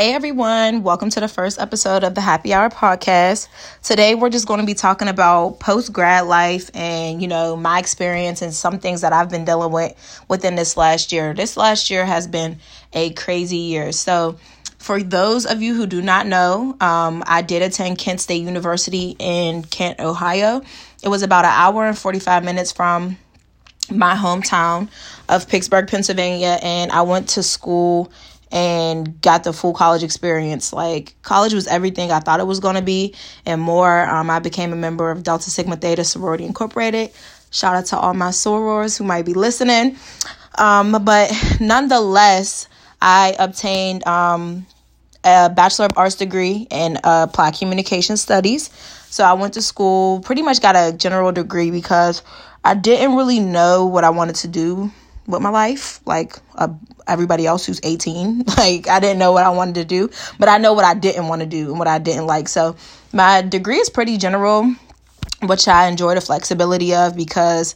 Hey 0.00 0.14
everyone, 0.14 0.82
welcome 0.82 1.10
to 1.10 1.20
the 1.20 1.28
first 1.28 1.60
episode 1.60 2.04
of 2.04 2.14
the 2.14 2.22
Happy 2.22 2.54
Hour 2.54 2.70
podcast. 2.70 3.48
Today 3.82 4.14
we're 4.14 4.30
just 4.30 4.48
going 4.48 4.60
to 4.60 4.64
be 4.64 4.72
talking 4.72 5.08
about 5.08 5.60
post 5.60 5.92
grad 5.92 6.24
life 6.24 6.70
and, 6.72 7.20
you 7.20 7.28
know, 7.28 7.54
my 7.54 7.78
experience 7.78 8.40
and 8.40 8.54
some 8.54 8.78
things 8.78 9.02
that 9.02 9.12
I've 9.12 9.28
been 9.28 9.44
dealing 9.44 9.72
with 9.72 10.24
within 10.26 10.54
this 10.54 10.78
last 10.78 11.12
year. 11.12 11.34
This 11.34 11.54
last 11.54 11.90
year 11.90 12.06
has 12.06 12.26
been 12.26 12.60
a 12.94 13.10
crazy 13.10 13.58
year. 13.58 13.92
So, 13.92 14.38
for 14.78 15.02
those 15.02 15.44
of 15.44 15.60
you 15.60 15.74
who 15.74 15.86
do 15.86 16.00
not 16.00 16.26
know, 16.26 16.78
um, 16.80 17.22
I 17.26 17.42
did 17.42 17.60
attend 17.60 17.98
Kent 17.98 18.22
State 18.22 18.42
University 18.42 19.16
in 19.18 19.64
Kent, 19.64 20.00
Ohio. 20.00 20.62
It 21.02 21.08
was 21.08 21.22
about 21.22 21.44
an 21.44 21.52
hour 21.52 21.84
and 21.84 21.98
45 21.98 22.42
minutes 22.42 22.72
from 22.72 23.18
my 23.90 24.14
hometown 24.14 24.88
of 25.28 25.46
Pittsburgh, 25.46 25.86
Pennsylvania, 25.86 26.58
and 26.62 26.90
I 26.90 27.02
went 27.02 27.28
to 27.30 27.42
school 27.42 28.10
and 28.52 29.20
got 29.20 29.44
the 29.44 29.52
full 29.52 29.72
college 29.72 30.02
experience. 30.02 30.72
Like 30.72 31.14
college 31.22 31.54
was 31.54 31.66
everything 31.66 32.10
I 32.10 32.20
thought 32.20 32.40
it 32.40 32.46
was 32.46 32.60
going 32.60 32.76
to 32.76 32.82
be 32.82 33.14
and 33.46 33.60
more. 33.60 34.08
Um, 34.08 34.30
I 34.30 34.38
became 34.38 34.72
a 34.72 34.76
member 34.76 35.10
of 35.10 35.22
Delta 35.22 35.50
Sigma 35.50 35.76
Theta 35.76 36.04
Sorority 36.04 36.44
Incorporated. 36.44 37.10
Shout 37.50 37.74
out 37.74 37.86
to 37.86 37.98
all 37.98 38.14
my 38.14 38.30
sorors 38.30 38.96
who 38.98 39.04
might 39.04 39.24
be 39.24 39.34
listening. 39.34 39.96
Um, 40.56 40.92
but 41.04 41.32
nonetheless, 41.60 42.68
I 43.00 43.34
obtained 43.38 44.06
um, 44.06 44.66
a 45.24 45.50
Bachelor 45.50 45.86
of 45.86 45.92
Arts 45.96 46.16
degree 46.16 46.66
in 46.70 46.96
uh, 47.02 47.26
Applied 47.28 47.54
Communication 47.54 48.16
Studies. 48.16 48.70
So 49.10 49.24
I 49.24 49.32
went 49.32 49.54
to 49.54 49.62
school, 49.62 50.20
pretty 50.20 50.42
much 50.42 50.60
got 50.60 50.76
a 50.76 50.96
general 50.96 51.32
degree 51.32 51.70
because 51.70 52.22
I 52.64 52.74
didn't 52.74 53.16
really 53.16 53.40
know 53.40 53.86
what 53.86 54.04
I 54.04 54.10
wanted 54.10 54.36
to 54.36 54.48
do 54.48 54.92
with 55.30 55.42
my 55.42 55.50
life 55.50 56.00
like 56.06 56.36
uh, 56.56 56.68
everybody 57.06 57.46
else 57.46 57.66
who's 57.66 57.80
18 57.82 58.44
like 58.56 58.88
i 58.88 59.00
didn't 59.00 59.18
know 59.18 59.32
what 59.32 59.44
i 59.44 59.50
wanted 59.50 59.74
to 59.74 59.84
do 59.84 60.10
but 60.38 60.48
i 60.48 60.58
know 60.58 60.72
what 60.72 60.84
i 60.84 60.94
didn't 60.94 61.28
want 61.28 61.40
to 61.40 61.46
do 61.46 61.70
and 61.70 61.78
what 61.78 61.88
i 61.88 61.98
didn't 61.98 62.26
like. 62.26 62.48
So 62.48 62.76
my 63.12 63.42
degree 63.42 63.78
is 63.78 63.90
pretty 63.90 64.16
general 64.16 64.74
which 65.42 65.68
i 65.68 65.88
enjoy 65.88 66.14
the 66.14 66.20
flexibility 66.20 66.94
of 66.94 67.16
because 67.16 67.74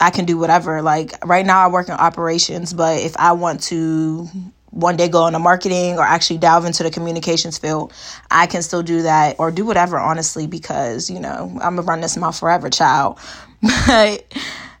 i 0.00 0.10
can 0.10 0.24
do 0.24 0.38
whatever. 0.38 0.82
Like 0.82 1.12
right 1.24 1.44
now 1.44 1.64
i 1.64 1.68
work 1.68 1.88
in 1.88 1.94
operations 1.94 2.72
but 2.72 3.00
if 3.00 3.16
i 3.16 3.32
want 3.32 3.62
to 3.64 4.28
one 4.70 4.96
day 4.96 5.08
go 5.08 5.26
into 5.26 5.40
marketing 5.40 5.98
or 5.98 6.02
actually 6.02 6.38
delve 6.38 6.64
into 6.64 6.84
the 6.84 6.92
communications 6.92 7.58
field 7.58 7.92
i 8.30 8.46
can 8.46 8.62
still 8.62 8.84
do 8.84 9.02
that 9.02 9.34
or 9.40 9.50
do 9.50 9.66
whatever 9.66 9.98
honestly 9.98 10.46
because 10.46 11.10
you 11.10 11.18
know 11.18 11.50
i'm 11.60 11.74
gonna 11.74 11.82
run 11.82 12.00
this 12.00 12.16
mouth 12.16 12.38
forever 12.38 12.70
child. 12.70 13.18
But 13.86 14.24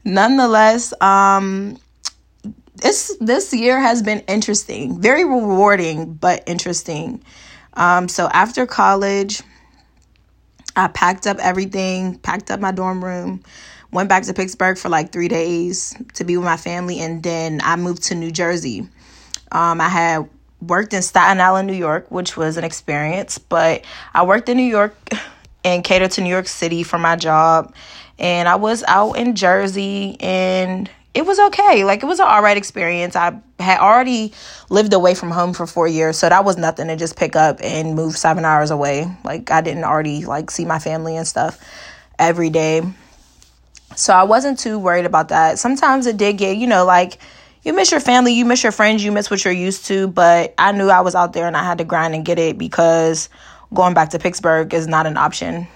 nonetheless, 0.04 0.92
um, 1.00 1.78
this 2.76 3.16
this 3.20 3.52
year 3.52 3.78
has 3.78 4.02
been 4.02 4.20
interesting, 4.20 5.00
very 5.00 5.24
rewarding, 5.24 6.14
but 6.14 6.42
interesting. 6.46 7.22
Um, 7.74 8.08
so 8.08 8.28
after 8.32 8.66
college, 8.66 9.42
I 10.76 10.88
packed 10.88 11.26
up 11.26 11.38
everything, 11.38 12.18
packed 12.18 12.50
up 12.50 12.60
my 12.60 12.72
dorm 12.72 13.04
room, 13.04 13.42
went 13.92 14.08
back 14.08 14.24
to 14.24 14.34
Pittsburgh 14.34 14.78
for 14.78 14.88
like 14.88 15.12
three 15.12 15.28
days 15.28 15.94
to 16.14 16.24
be 16.24 16.36
with 16.36 16.44
my 16.44 16.56
family, 16.56 17.00
and 17.00 17.22
then 17.22 17.60
I 17.62 17.76
moved 17.76 18.04
to 18.04 18.14
New 18.14 18.30
Jersey. 18.30 18.88
Um, 19.52 19.80
I 19.80 19.88
had 19.88 20.28
worked 20.60 20.92
in 20.94 21.02
Staten 21.02 21.40
Island, 21.40 21.66
New 21.66 21.74
York, 21.74 22.10
which 22.10 22.36
was 22.36 22.56
an 22.56 22.64
experience, 22.64 23.38
but 23.38 23.82
I 24.14 24.24
worked 24.24 24.48
in 24.48 24.56
New 24.56 24.62
York 24.62 24.94
and 25.64 25.84
cater 25.84 26.08
to 26.08 26.20
New 26.20 26.30
York 26.30 26.48
City 26.48 26.82
for 26.82 26.98
my 26.98 27.16
job 27.16 27.74
and 28.20 28.48
I 28.48 28.56
was 28.56 28.84
out 28.86 29.14
in 29.14 29.34
Jersey 29.34 30.16
and 30.20 30.88
it 31.14 31.26
was 31.26 31.40
okay. 31.40 31.82
Like 31.82 32.02
it 32.02 32.06
was 32.06 32.20
an 32.20 32.26
all 32.28 32.42
right 32.42 32.56
experience. 32.56 33.16
I 33.16 33.40
had 33.58 33.80
already 33.80 34.32
lived 34.68 34.92
away 34.92 35.14
from 35.14 35.30
home 35.30 35.54
for 35.54 35.66
four 35.66 35.88
years, 35.88 36.18
so 36.18 36.28
that 36.28 36.44
was 36.44 36.56
nothing 36.56 36.86
to 36.88 36.96
just 36.96 37.16
pick 37.16 37.34
up 37.34 37.58
and 37.62 37.96
move 37.96 38.16
seven 38.16 38.44
hours 38.44 38.70
away. 38.70 39.10
Like 39.24 39.50
I 39.50 39.62
didn't 39.62 39.84
already 39.84 40.26
like 40.26 40.50
see 40.50 40.66
my 40.66 40.78
family 40.78 41.16
and 41.16 41.26
stuff 41.26 41.58
every 42.18 42.50
day. 42.50 42.82
So 43.96 44.12
I 44.12 44.22
wasn't 44.22 44.58
too 44.58 44.78
worried 44.78 45.06
about 45.06 45.28
that. 45.28 45.58
Sometimes 45.58 46.06
it 46.06 46.16
did 46.16 46.34
get, 46.34 46.56
you 46.58 46.66
know, 46.66 46.84
like 46.84 47.18
you 47.62 47.72
miss 47.72 47.90
your 47.90 48.00
family, 48.00 48.34
you 48.34 48.44
miss 48.44 48.62
your 48.62 48.72
friends, 48.72 49.02
you 49.02 49.10
miss 49.10 49.30
what 49.30 49.44
you're 49.44 49.52
used 49.52 49.86
to, 49.86 50.06
but 50.08 50.54
I 50.58 50.72
knew 50.72 50.88
I 50.88 51.00
was 51.00 51.14
out 51.14 51.32
there 51.32 51.46
and 51.46 51.56
I 51.56 51.64
had 51.64 51.78
to 51.78 51.84
grind 51.84 52.14
and 52.14 52.24
get 52.24 52.38
it 52.38 52.56
because 52.56 53.28
going 53.74 53.94
back 53.94 54.10
to 54.10 54.18
Pittsburgh 54.18 54.72
is 54.74 54.86
not 54.86 55.06
an 55.06 55.16
option 55.16 55.66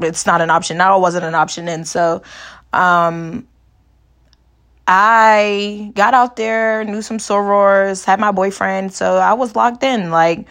it's 0.00 0.26
not 0.26 0.40
an 0.40 0.50
option 0.50 0.76
now 0.76 0.96
it 0.96 1.00
wasn't 1.00 1.24
an 1.24 1.34
option 1.34 1.68
and 1.68 1.86
so 1.86 2.22
um 2.72 3.46
I 4.86 5.92
got 5.94 6.12
out 6.12 6.36
there, 6.36 6.84
knew 6.84 7.00
some 7.00 7.18
sorors, 7.18 8.04
had 8.04 8.20
my 8.20 8.32
boyfriend, 8.32 8.92
so 8.92 9.16
I 9.16 9.32
was 9.32 9.56
locked 9.56 9.82
in. 9.82 10.10
Like, 10.10 10.46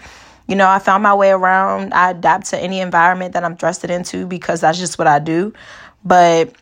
you 0.48 0.56
know, 0.56 0.68
I 0.68 0.80
found 0.80 1.04
my 1.04 1.14
way 1.14 1.30
around. 1.30 1.94
I 1.94 2.12
adapt 2.12 2.48
to 2.48 2.58
any 2.58 2.80
environment 2.80 3.34
that 3.34 3.44
I'm 3.44 3.56
thrusted 3.56 3.90
into 3.90 4.26
because 4.26 4.62
that's 4.62 4.80
just 4.80 4.98
what 4.98 5.08
I 5.08 5.20
do. 5.20 5.54
But 6.04 6.56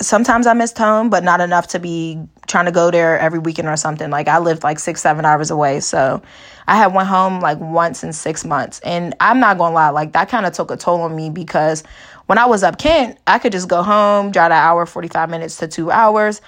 sometimes 0.00 0.46
I 0.46 0.52
missed 0.52 0.78
home, 0.78 1.10
but 1.10 1.24
not 1.24 1.40
enough 1.40 1.68
to 1.68 1.78
be 1.78 2.20
trying 2.46 2.66
to 2.66 2.72
go 2.72 2.90
there 2.90 3.18
every 3.18 3.38
weekend 3.38 3.68
or 3.68 3.76
something. 3.76 4.10
Like 4.10 4.28
I 4.28 4.38
lived 4.38 4.62
like 4.62 4.78
six, 4.78 5.00
seven 5.00 5.24
hours 5.24 5.50
away. 5.50 5.80
So 5.80 6.22
I 6.66 6.76
had 6.76 6.94
went 6.94 7.08
home 7.08 7.40
like 7.40 7.58
once 7.58 8.04
in 8.04 8.12
six 8.12 8.44
months. 8.44 8.80
And 8.80 9.14
I'm 9.20 9.40
not 9.40 9.58
gonna 9.58 9.74
lie, 9.74 9.90
like 9.90 10.12
that 10.12 10.28
kind 10.28 10.46
of 10.46 10.52
took 10.52 10.70
a 10.70 10.76
toll 10.76 11.02
on 11.02 11.16
me 11.16 11.30
because 11.30 11.82
when 12.26 12.38
I 12.38 12.46
was 12.46 12.62
up 12.62 12.78
Kent, 12.78 13.18
I 13.26 13.38
could 13.38 13.52
just 13.52 13.68
go 13.68 13.82
home, 13.82 14.30
drive 14.30 14.52
an 14.52 14.58
hour, 14.58 14.86
45 14.86 15.30
minutes 15.30 15.56
to 15.58 15.68
two 15.68 15.90
hours, 15.90 16.40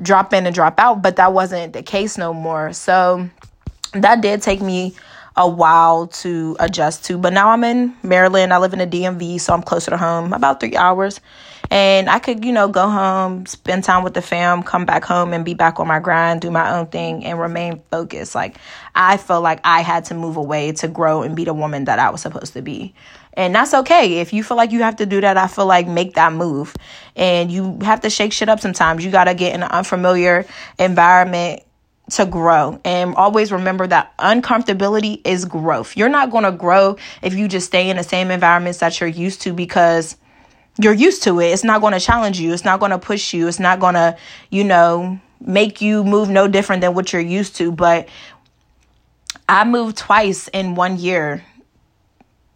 drop 0.00 0.32
in 0.32 0.46
and 0.46 0.54
drop 0.54 0.78
out. 0.78 1.02
But 1.02 1.16
that 1.16 1.32
wasn't 1.32 1.72
the 1.72 1.82
case 1.82 2.16
no 2.16 2.32
more. 2.32 2.72
So 2.72 3.28
that 3.94 4.20
did 4.20 4.42
take 4.42 4.60
me 4.60 4.94
a 5.36 5.48
while 5.48 6.06
to 6.06 6.56
adjust 6.60 7.04
to. 7.06 7.18
But 7.18 7.32
now 7.32 7.50
I'm 7.50 7.62
in 7.64 7.94
Maryland. 8.02 8.52
I 8.52 8.58
live 8.58 8.72
in 8.72 8.78
the 8.78 8.86
DMV, 8.86 9.40
so 9.40 9.52
I'm 9.52 9.62
closer 9.62 9.90
to 9.90 9.96
home, 9.96 10.32
about 10.32 10.60
three 10.60 10.76
hours. 10.76 11.20
And 11.70 12.08
I 12.08 12.18
could, 12.18 12.44
you 12.44 12.52
know, 12.52 12.68
go 12.68 12.88
home, 12.88 13.46
spend 13.46 13.84
time 13.84 14.04
with 14.04 14.14
the 14.14 14.22
fam, 14.22 14.62
come 14.62 14.84
back 14.84 15.04
home 15.04 15.32
and 15.32 15.44
be 15.44 15.54
back 15.54 15.80
on 15.80 15.88
my 15.88 15.98
grind, 15.98 16.40
do 16.40 16.50
my 16.50 16.78
own 16.78 16.86
thing, 16.86 17.24
and 17.24 17.38
remain 17.38 17.82
focused. 17.90 18.34
Like, 18.34 18.56
I 18.94 19.16
felt 19.16 19.42
like 19.42 19.60
I 19.64 19.80
had 19.80 20.04
to 20.06 20.14
move 20.14 20.36
away 20.36 20.72
to 20.72 20.88
grow 20.88 21.22
and 21.22 21.34
be 21.34 21.44
the 21.44 21.54
woman 21.54 21.84
that 21.84 21.98
I 21.98 22.10
was 22.10 22.20
supposed 22.20 22.52
to 22.54 22.62
be. 22.62 22.94
And 23.34 23.54
that's 23.54 23.74
okay. 23.74 24.20
If 24.20 24.32
you 24.32 24.42
feel 24.42 24.56
like 24.56 24.72
you 24.72 24.82
have 24.82 24.96
to 24.96 25.06
do 25.06 25.20
that, 25.20 25.36
I 25.36 25.46
feel 25.46 25.66
like 25.66 25.86
make 25.86 26.14
that 26.14 26.32
move. 26.32 26.74
And 27.14 27.52
you 27.52 27.78
have 27.82 28.00
to 28.00 28.10
shake 28.10 28.32
shit 28.32 28.48
up 28.48 28.60
sometimes. 28.60 29.04
You 29.04 29.10
got 29.10 29.24
to 29.24 29.34
get 29.34 29.54
in 29.54 29.62
an 29.62 29.70
unfamiliar 29.70 30.46
environment 30.78 31.62
to 32.12 32.24
grow. 32.24 32.80
And 32.84 33.14
always 33.14 33.52
remember 33.52 33.86
that 33.88 34.16
uncomfortability 34.18 35.20
is 35.24 35.44
growth. 35.44 35.96
You're 35.96 36.08
not 36.08 36.30
going 36.30 36.44
to 36.44 36.52
grow 36.52 36.96
if 37.20 37.34
you 37.34 37.48
just 37.48 37.66
stay 37.66 37.90
in 37.90 37.96
the 37.96 38.02
same 38.02 38.30
environments 38.30 38.78
that 38.78 39.00
you're 39.00 39.08
used 39.08 39.42
to 39.42 39.52
because 39.52 40.16
you're 40.80 40.92
used 40.92 41.22
to 41.24 41.40
it. 41.40 41.46
It's 41.46 41.64
not 41.64 41.80
going 41.80 41.92
to 41.92 42.00
challenge 42.00 42.38
you. 42.38 42.52
It's 42.52 42.64
not 42.64 42.80
going 42.80 42.90
to 42.90 42.98
push 42.98 43.32
you. 43.32 43.48
It's 43.48 43.58
not 43.58 43.80
going 43.80 43.94
to, 43.94 44.16
you 44.50 44.64
know, 44.64 45.18
make 45.40 45.80
you 45.80 46.04
move 46.04 46.28
no 46.28 46.48
different 46.48 46.80
than 46.80 46.94
what 46.94 47.12
you're 47.12 47.22
used 47.22 47.56
to. 47.56 47.72
But 47.72 48.08
I 49.48 49.64
moved 49.64 49.96
twice 49.96 50.48
in 50.48 50.74
one 50.74 50.98
year. 50.98 51.44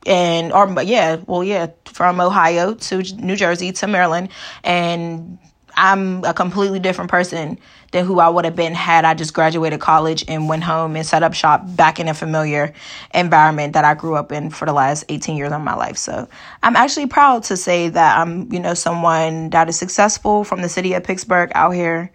And, 0.07 0.53
or, 0.53 0.83
yeah, 0.83 1.17
well, 1.27 1.45
yeah, 1.45 1.69
from 1.85 2.21
Ohio 2.21 2.75
to 2.75 3.03
New 3.17 3.37
Jersey 3.37 3.73
to 3.73 3.87
Maryland. 3.87 4.31
And 4.65 5.39
I'm 5.81 6.23
a 6.25 6.35
completely 6.35 6.79
different 6.79 7.11
person 7.11 7.59
than 7.93 8.05
who 8.05 8.21
I 8.21 8.29
would 8.29 8.45
have 8.45 8.55
been 8.55 8.75
had 8.75 9.07
I 9.07 9.15
just 9.15 9.33
graduated 9.33 9.81
college 9.81 10.23
and 10.29 10.47
went 10.47 10.63
home 10.63 10.95
and 10.95 11.07
set 11.07 11.23
up 11.23 11.33
shop 11.33 11.63
back 11.75 11.99
in 11.99 12.07
a 12.07 12.13
familiar 12.13 12.75
environment 13.15 13.73
that 13.73 13.87
I 13.87 13.95
grew 13.95 14.15
up 14.15 14.31
in 14.31 14.51
for 14.51 14.67
the 14.67 14.75
last 14.75 15.07
18 15.09 15.39
years 15.39 15.53
of 15.53 15.63
my 15.63 15.75
life. 15.75 15.97
So 15.97 16.29
I'm 16.63 16.77
actually 16.77 17.07
proud 17.07 17.45
to 17.45 17.57
say 17.57 17.89
that 17.89 18.19
I'm, 18.19 18.53
you 18.53 18.61
know, 18.61 18.75
someone 18.75 19.49
that 19.51 19.71
is 19.71 19.79
successful 19.79 20.45
from 20.45 20.61
the 20.61 20.69
city 20.69 20.93
of 20.93 21.03
Pittsburgh 21.03 21.51
out 21.55 21.71
here, 21.71 22.13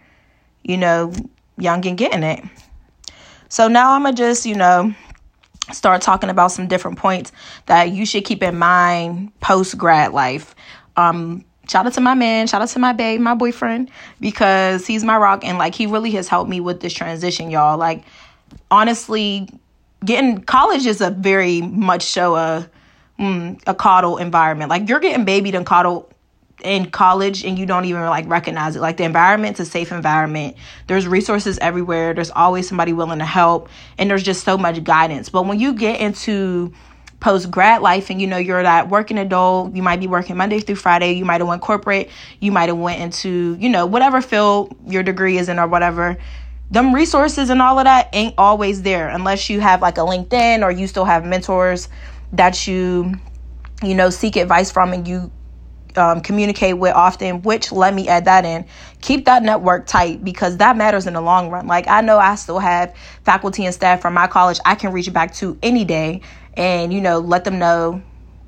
you 0.63 0.77
know, 0.77 1.11
young 1.57 1.85
and 1.87 1.97
getting 1.97 2.21
it. 2.21 2.43
So 3.49 3.67
now 3.67 3.93
I'm 3.93 4.03
going 4.03 4.15
to 4.15 4.21
just, 4.21 4.45
you 4.45 4.55
know, 4.55 4.93
start 5.73 6.03
talking 6.03 6.29
about 6.29 6.51
some 6.51 6.67
different 6.67 6.99
points 6.99 7.31
that 7.65 7.89
you 7.89 8.05
should 8.05 8.25
keep 8.25 8.43
in 8.43 8.59
mind 8.59 9.31
post 9.39 9.75
grad 9.75 10.13
life. 10.13 10.53
Um, 10.97 11.45
shout 11.67 11.85
out 11.85 11.93
to 11.93 12.01
my 12.01 12.13
man, 12.13 12.47
shout 12.47 12.61
out 12.61 12.69
to 12.69 12.79
my 12.79 12.93
babe, 12.93 13.19
my 13.21 13.35
boyfriend, 13.35 13.89
because 14.19 14.85
he's 14.85 15.03
my 15.03 15.17
rock 15.17 15.43
and 15.43 15.57
like 15.57 15.75
he 15.75 15.87
really 15.87 16.11
has 16.11 16.27
helped 16.27 16.49
me 16.49 16.59
with 16.59 16.79
this 16.81 16.93
transition, 16.93 17.49
y'all. 17.51 17.77
Like 17.77 18.03
honestly, 18.71 19.49
getting 20.03 20.41
college 20.41 20.85
is 20.85 21.01
a 21.01 21.11
very 21.11 21.61
much 21.61 22.03
so 22.03 22.35
a 22.35 22.69
mm, 23.19 23.61
a 23.67 23.73
coddle 23.73 24.17
environment. 24.17 24.69
Like 24.69 24.89
you're 24.89 24.99
getting 24.99 25.25
babied 25.25 25.55
and 25.55 25.65
coddled 25.65 26.11
in 26.63 26.89
college 26.89 27.43
and 27.43 27.59
you 27.59 27.65
don't 27.65 27.85
even 27.85 28.01
like 28.05 28.27
recognize 28.27 28.75
it. 28.75 28.81
Like 28.81 28.97
the 28.97 29.03
environment's 29.03 29.59
a 29.59 29.65
safe 29.65 29.91
environment. 29.91 30.55
There's 30.87 31.07
resources 31.07 31.57
everywhere. 31.59 32.13
There's 32.13 32.31
always 32.31 32.67
somebody 32.67 32.93
willing 32.93 33.19
to 33.19 33.25
help 33.25 33.69
and 33.97 34.09
there's 34.09 34.23
just 34.23 34.43
so 34.43 34.57
much 34.57 34.83
guidance. 34.83 35.29
But 35.29 35.45
when 35.45 35.59
you 35.59 35.73
get 35.73 35.99
into 35.99 36.73
post 37.19 37.49
grad 37.49 37.81
life 37.81 38.09
and 38.09 38.21
you 38.21 38.27
know 38.27 38.37
you're 38.37 38.61
that 38.61 38.89
working 38.89 39.17
adult 39.17 39.73
you 39.73 39.81
might 39.81 39.99
be 39.99 40.07
working 40.07 40.35
monday 40.35 40.59
through 40.59 40.75
friday 40.75 41.13
you 41.13 41.25
might 41.25 41.39
have 41.41 41.47
went 41.47 41.61
corporate 41.61 42.09
you 42.39 42.51
might 42.51 42.69
have 42.69 42.77
went 42.77 43.01
into 43.01 43.55
you 43.59 43.69
know 43.69 43.85
whatever 43.85 44.21
field 44.21 44.75
your 44.85 45.01
degree 45.01 45.37
is 45.37 45.49
in 45.49 45.57
or 45.57 45.67
whatever 45.67 46.17
them 46.71 46.93
resources 46.93 47.49
and 47.49 47.61
all 47.61 47.79
of 47.79 47.85
that 47.85 48.09
ain't 48.13 48.35
always 48.37 48.81
there 48.81 49.07
unless 49.09 49.49
you 49.49 49.59
have 49.59 49.81
like 49.81 49.97
a 49.97 50.01
LinkedIn 50.01 50.63
or 50.63 50.71
you 50.71 50.87
still 50.87 51.05
have 51.05 51.25
mentors 51.25 51.89
that 52.33 52.67
you 52.67 53.13
you 53.83 53.95
know 53.95 54.09
seek 54.09 54.35
advice 54.35 54.71
from 54.71 54.93
and 54.93 55.07
you 55.07 55.31
um, 55.97 56.21
communicate 56.21 56.77
with 56.77 56.93
often 56.93 57.41
which 57.43 57.71
let 57.71 57.93
me 57.93 58.07
add 58.07 58.25
that 58.25 58.43
in. 58.43 58.65
Keep 59.01 59.25
that 59.25 59.43
network 59.43 59.87
tight 59.87 60.23
because 60.23 60.57
that 60.57 60.75
matters 60.75 61.07
in 61.07 61.13
the 61.13 61.21
long 61.21 61.49
run. 61.49 61.67
Like 61.67 61.87
i 61.87 62.01
know 62.01 62.17
i 62.17 62.35
still 62.35 62.59
have 62.59 62.95
faculty 63.23 63.65
and 63.65 63.73
staff 63.73 64.01
from 64.01 64.13
my 64.13 64.27
college 64.27 64.59
i 64.65 64.75
can 64.75 64.91
reach 64.91 65.11
back 65.13 65.33
to 65.35 65.57
any 65.61 65.85
day 65.85 66.21
and 66.57 66.93
you 66.93 67.01
know 67.01 67.19
let 67.19 67.43
them 67.43 67.59
know 67.59 68.01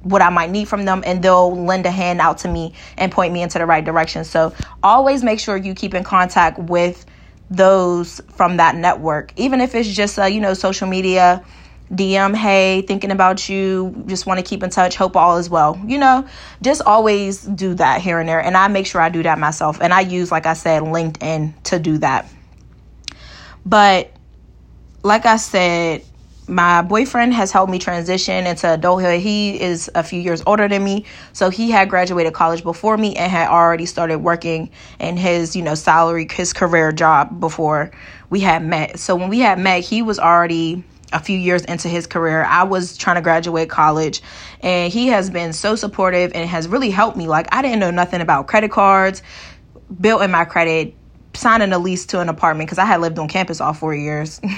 what 0.03 0.21
I 0.21 0.29
might 0.29 0.49
need 0.49 0.67
from 0.67 0.85
them 0.85 1.03
and 1.05 1.21
they'll 1.23 1.55
lend 1.65 1.85
a 1.85 1.91
hand 1.91 2.21
out 2.21 2.39
to 2.39 2.47
me 2.47 2.73
and 2.97 3.11
point 3.11 3.33
me 3.33 3.41
into 3.41 3.57
the 3.57 3.65
right 3.65 3.83
direction. 3.83 4.23
So 4.23 4.53
always 4.81 5.23
make 5.23 5.39
sure 5.39 5.57
you 5.57 5.73
keep 5.73 5.93
in 5.93 6.03
contact 6.03 6.59
with 6.59 7.05
those 7.49 8.21
from 8.35 8.57
that 8.57 8.75
network, 8.75 9.33
even 9.37 9.61
if 9.61 9.75
it's 9.75 9.89
just 9.89 10.17
a, 10.17 10.29
you 10.29 10.39
know, 10.39 10.53
social 10.53 10.87
media 10.87 11.43
DM, 11.91 12.35
hey, 12.35 12.81
thinking 12.81 13.11
about 13.11 13.47
you, 13.47 14.03
just 14.07 14.25
want 14.25 14.39
to 14.39 14.45
keep 14.45 14.61
in 14.61 14.69
touch, 14.69 14.95
hope 14.95 15.15
all 15.15 15.37
is 15.37 15.49
well. 15.49 15.81
You 15.85 15.97
know, 15.97 16.27
just 16.61 16.81
always 16.81 17.43
do 17.43 17.73
that 17.75 18.01
here 18.01 18.19
and 18.19 18.27
there. 18.27 18.41
And 18.41 18.57
I 18.57 18.67
make 18.67 18.85
sure 18.85 18.99
I 18.99 19.09
do 19.09 19.23
that 19.23 19.39
myself. 19.39 19.79
And 19.81 19.93
I 19.93 20.01
use, 20.01 20.31
like 20.31 20.45
I 20.45 20.53
said, 20.53 20.83
LinkedIn 20.83 21.63
to 21.63 21.79
do 21.79 21.97
that. 21.99 22.29
But 23.65 24.11
like 25.03 25.25
I 25.25 25.37
said, 25.37 26.03
my 26.47 26.81
boyfriend 26.81 27.33
has 27.33 27.51
helped 27.51 27.71
me 27.71 27.77
transition 27.77 28.47
into 28.47 28.73
adulthood. 28.73 29.19
He 29.19 29.59
is 29.59 29.89
a 29.93 30.03
few 30.03 30.19
years 30.19 30.41
older 30.45 30.67
than 30.67 30.83
me, 30.83 31.05
so 31.33 31.49
he 31.49 31.71
had 31.71 31.89
graduated 31.89 32.33
college 32.33 32.63
before 32.63 32.97
me 32.97 33.15
and 33.15 33.31
had 33.31 33.49
already 33.49 33.85
started 33.85 34.19
working 34.19 34.69
in 34.99 35.17
his, 35.17 35.55
you 35.55 35.61
know, 35.61 35.75
salary, 35.75 36.27
his 36.31 36.53
career 36.53 36.91
job 36.91 37.39
before 37.39 37.91
we 38.29 38.39
had 38.39 38.63
met. 38.63 38.97
So 38.99 39.15
when 39.15 39.29
we 39.29 39.39
had 39.39 39.59
met, 39.59 39.83
he 39.83 40.01
was 40.01 40.19
already 40.19 40.83
a 41.13 41.19
few 41.19 41.37
years 41.37 41.63
into 41.65 41.89
his 41.89 42.07
career. 42.07 42.43
I 42.43 42.63
was 42.63 42.97
trying 42.97 43.15
to 43.15 43.21
graduate 43.21 43.69
college, 43.69 44.21
and 44.61 44.91
he 44.91 45.07
has 45.07 45.29
been 45.29 45.51
so 45.53 45.75
supportive 45.75 46.31
and 46.33 46.49
has 46.49 46.67
really 46.67 46.91
helped 46.91 47.17
me. 47.17 47.27
Like 47.27 47.47
I 47.51 47.61
didn't 47.61 47.79
know 47.79 47.91
nothing 47.91 48.21
about 48.21 48.47
credit 48.47 48.71
cards, 48.71 49.21
building 49.99 50.31
my 50.31 50.45
credit, 50.45 50.95
signing 51.33 51.73
a 51.73 51.79
lease 51.79 52.05
to 52.07 52.21
an 52.21 52.29
apartment 52.29 52.67
because 52.67 52.79
I 52.79 52.85
had 52.85 53.01
lived 53.01 53.19
on 53.19 53.27
campus 53.27 53.59
all 53.59 53.73
four 53.73 53.93
years. 53.93 54.39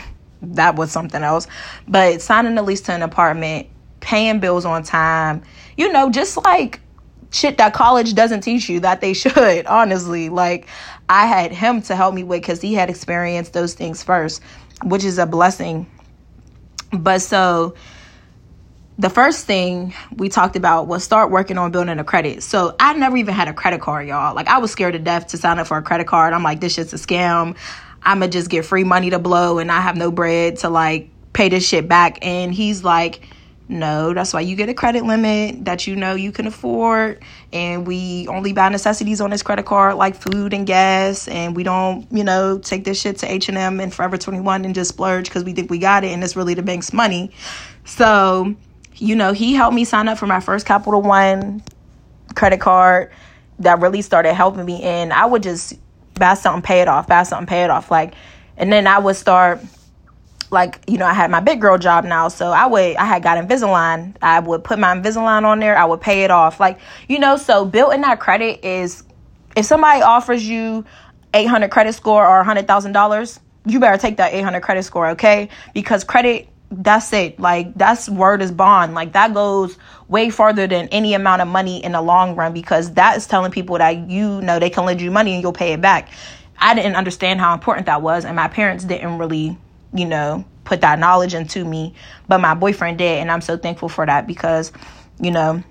that 0.41 0.75
was 0.75 0.91
something 0.91 1.23
else. 1.23 1.47
But 1.87 2.21
signing 2.21 2.57
a 2.57 2.63
lease 2.63 2.81
to 2.81 2.93
an 2.93 3.01
apartment, 3.01 3.67
paying 3.99 4.39
bills 4.39 4.65
on 4.65 4.83
time, 4.83 5.43
you 5.77 5.91
know, 5.91 6.09
just 6.09 6.37
like 6.37 6.79
shit 7.31 7.57
that 7.57 7.73
college 7.73 8.13
doesn't 8.13 8.41
teach 8.41 8.69
you 8.69 8.79
that 8.81 9.01
they 9.01 9.13
should, 9.13 9.65
honestly. 9.65 10.29
Like, 10.29 10.67
I 11.07 11.25
had 11.25 11.51
him 11.51 11.81
to 11.83 11.95
help 11.95 12.13
me 12.13 12.23
with 12.23 12.41
because 12.41 12.61
he 12.61 12.73
had 12.73 12.89
experienced 12.89 13.53
those 13.53 13.73
things 13.73 14.03
first, 14.03 14.41
which 14.83 15.03
is 15.03 15.17
a 15.17 15.25
blessing. 15.25 15.89
But 16.91 17.21
so, 17.21 17.75
the 18.99 19.09
first 19.09 19.45
thing 19.45 19.93
we 20.17 20.27
talked 20.27 20.57
about 20.57 20.87
was 20.87 21.05
start 21.05 21.31
working 21.31 21.57
on 21.57 21.71
building 21.71 21.97
a 21.99 22.03
credit. 22.03 22.43
So 22.43 22.75
I 22.81 22.93
never 22.93 23.15
even 23.15 23.33
had 23.33 23.47
a 23.47 23.53
credit 23.53 23.79
card, 23.79 24.09
y'all. 24.09 24.35
Like 24.35 24.49
I 24.49 24.57
was 24.57 24.71
scared 24.71 24.91
to 24.91 24.99
death 24.99 25.27
to 25.27 25.37
sign 25.37 25.57
up 25.57 25.67
for 25.67 25.77
a 25.77 25.81
credit 25.81 26.05
card. 26.05 26.33
I'm 26.33 26.43
like, 26.43 26.59
this 26.59 26.73
shit's 26.73 26.91
a 26.91 26.97
scam. 26.97 27.55
I'ma 28.03 28.27
just 28.27 28.49
get 28.49 28.65
free 28.65 28.83
money 28.83 29.09
to 29.09 29.19
blow 29.19 29.59
and 29.59 29.71
I 29.71 29.81
have 29.81 29.97
no 29.97 30.11
bread 30.11 30.57
to 30.57 30.69
like 30.69 31.09
pay 31.33 31.49
this 31.49 31.67
shit 31.67 31.87
back. 31.87 32.19
And 32.25 32.53
he's 32.53 32.83
like, 32.83 33.27
no, 33.71 34.15
that's 34.15 34.33
why 34.33 34.41
you 34.41 34.55
get 34.55 34.67
a 34.67 34.73
credit 34.73 35.05
limit 35.05 35.65
that 35.65 35.85
you 35.85 35.95
know 35.95 36.15
you 36.15 36.31
can 36.31 36.47
afford. 36.47 37.23
And 37.53 37.85
we 37.85 38.27
only 38.27 38.51
buy 38.51 38.67
necessities 38.69 39.21
on 39.21 39.29
this 39.29 39.43
credit 39.43 39.67
card 39.67 39.95
like 39.95 40.15
food 40.15 40.53
and 40.53 40.65
gas. 40.65 41.27
And 41.27 41.55
we 41.55 41.61
don't, 41.61 42.07
you 42.11 42.23
know, 42.23 42.57
take 42.57 42.83
this 42.83 42.99
shit 42.99 43.19
to 43.19 43.31
H&M 43.31 43.79
and 43.79 43.93
Forever 43.93 44.17
21 44.17 44.65
and 44.65 44.73
just 44.73 44.89
splurge 44.89 45.25
because 45.25 45.43
we 45.43 45.53
think 45.53 45.69
we 45.69 45.77
got 45.77 46.03
it 46.03 46.07
and 46.07 46.23
it's 46.23 46.35
really 46.35 46.55
the 46.55 46.63
bank's 46.63 46.91
money. 46.91 47.31
So, 47.85 48.55
you 48.95 49.15
know, 49.15 49.33
he 49.33 49.53
helped 49.53 49.75
me 49.75 49.85
sign 49.85 50.07
up 50.07 50.17
for 50.17 50.25
my 50.25 50.39
first 50.39 50.65
Capital 50.65 51.03
One 51.03 51.61
credit 52.35 52.59
card 52.59 53.11
that 53.59 53.79
really 53.79 54.01
started 54.01 54.33
helping 54.33 54.65
me. 54.65 54.81
And 54.81 55.13
I 55.13 55.25
would 55.25 55.43
just 55.43 55.73
buy 56.19 56.35
something, 56.35 56.61
pay 56.61 56.81
it 56.81 56.87
off, 56.87 57.07
buy 57.07 57.23
something, 57.23 57.47
pay 57.47 57.63
it 57.63 57.69
off. 57.69 57.89
Like, 57.89 58.13
and 58.57 58.71
then 58.71 58.85
I 58.85 58.99
would 58.99 59.15
start, 59.15 59.61
like, 60.51 60.81
you 60.87 60.97
know, 60.97 61.05
I 61.05 61.13
had 61.13 61.31
my 61.31 61.39
big 61.39 61.61
girl 61.61 61.77
job 61.77 62.03
now. 62.03 62.27
So 62.27 62.51
I 62.51 62.65
would, 62.67 62.95
I 62.97 63.05
had 63.05 63.23
got 63.23 63.37
Invisalign. 63.43 64.15
I 64.21 64.39
would 64.39 64.63
put 64.63 64.77
my 64.77 64.95
Invisalign 64.95 65.43
on 65.43 65.59
there. 65.59 65.77
I 65.77 65.85
would 65.85 66.01
pay 66.01 66.23
it 66.23 66.31
off. 66.31 66.59
Like, 66.59 66.79
you 67.07 67.19
know, 67.19 67.37
so 67.37 67.65
building 67.65 68.01
that 68.01 68.19
credit 68.19 68.65
is, 68.65 69.03
if 69.55 69.65
somebody 69.65 70.01
offers 70.01 70.47
you 70.47 70.85
800 71.33 71.71
credit 71.71 71.93
score 71.93 72.27
or 72.27 72.43
$100,000, 72.43 73.39
you 73.65 73.79
better 73.79 73.97
take 73.97 74.17
that 74.17 74.33
800 74.33 74.61
credit 74.61 74.83
score, 74.83 75.09
okay? 75.09 75.49
Because 75.73 76.03
credit 76.03 76.49
that's 76.71 77.11
it. 77.13 77.39
Like 77.39 77.73
that's 77.75 78.09
word 78.09 78.41
is 78.41 78.51
bond. 78.51 78.93
Like 78.93 79.13
that 79.13 79.33
goes 79.33 79.77
way 80.07 80.29
farther 80.29 80.67
than 80.67 80.87
any 80.89 81.13
amount 81.13 81.41
of 81.41 81.47
money 81.47 81.83
in 81.83 81.93
the 81.93 82.01
long 82.01 82.35
run 82.35 82.53
because 82.53 82.93
that 82.93 83.17
is 83.17 83.27
telling 83.27 83.51
people 83.51 83.77
that 83.77 84.09
you 84.09 84.41
know 84.41 84.59
they 84.59 84.69
can 84.69 84.85
lend 84.85 85.01
you 85.01 85.11
money 85.11 85.33
and 85.33 85.41
you'll 85.41 85.53
pay 85.53 85.73
it 85.73 85.81
back. 85.81 86.09
I 86.59 86.75
didn't 86.75 86.95
understand 86.95 87.39
how 87.39 87.53
important 87.53 87.85
that 87.85 88.01
was, 88.01 88.25
and 88.25 88.35
my 88.35 88.49
parents 88.49 88.83
didn't 88.83 89.17
really, 89.17 89.57
you 89.93 90.05
know, 90.05 90.43
put 90.65 90.81
that 90.81 90.99
knowledge 90.99 91.33
into 91.33 91.63
me, 91.63 91.93
but 92.27 92.39
my 92.39 92.53
boyfriend 92.53 92.97
did, 92.97 93.19
and 93.19 93.31
I'm 93.31 93.41
so 93.41 93.57
thankful 93.57 93.89
for 93.89 94.05
that 94.05 94.27
because, 94.27 94.71
you 95.19 95.31
know, 95.31 95.63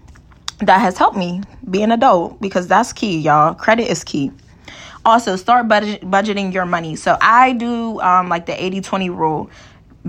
that 0.61 0.81
has 0.81 0.99
helped 0.99 1.17
me 1.17 1.43
be 1.71 1.83
an 1.83 1.93
adult 1.93 2.41
because 2.41 2.67
that's 2.67 2.93
key, 2.93 3.19
y'all. 3.19 3.55
Credit 3.55 3.89
is 3.89 4.03
key. 4.03 4.33
Also, 5.05 5.37
start 5.37 5.69
budget, 5.69 6.03
budgeting 6.03 6.53
your 6.53 6.67
money. 6.67 6.97
So 6.97 7.17
I 7.21 7.53
do 7.53 8.01
um, 8.01 8.29
like 8.29 8.47
the 8.47 8.63
80 8.63 8.81
20 8.81 9.11
rule. 9.11 9.51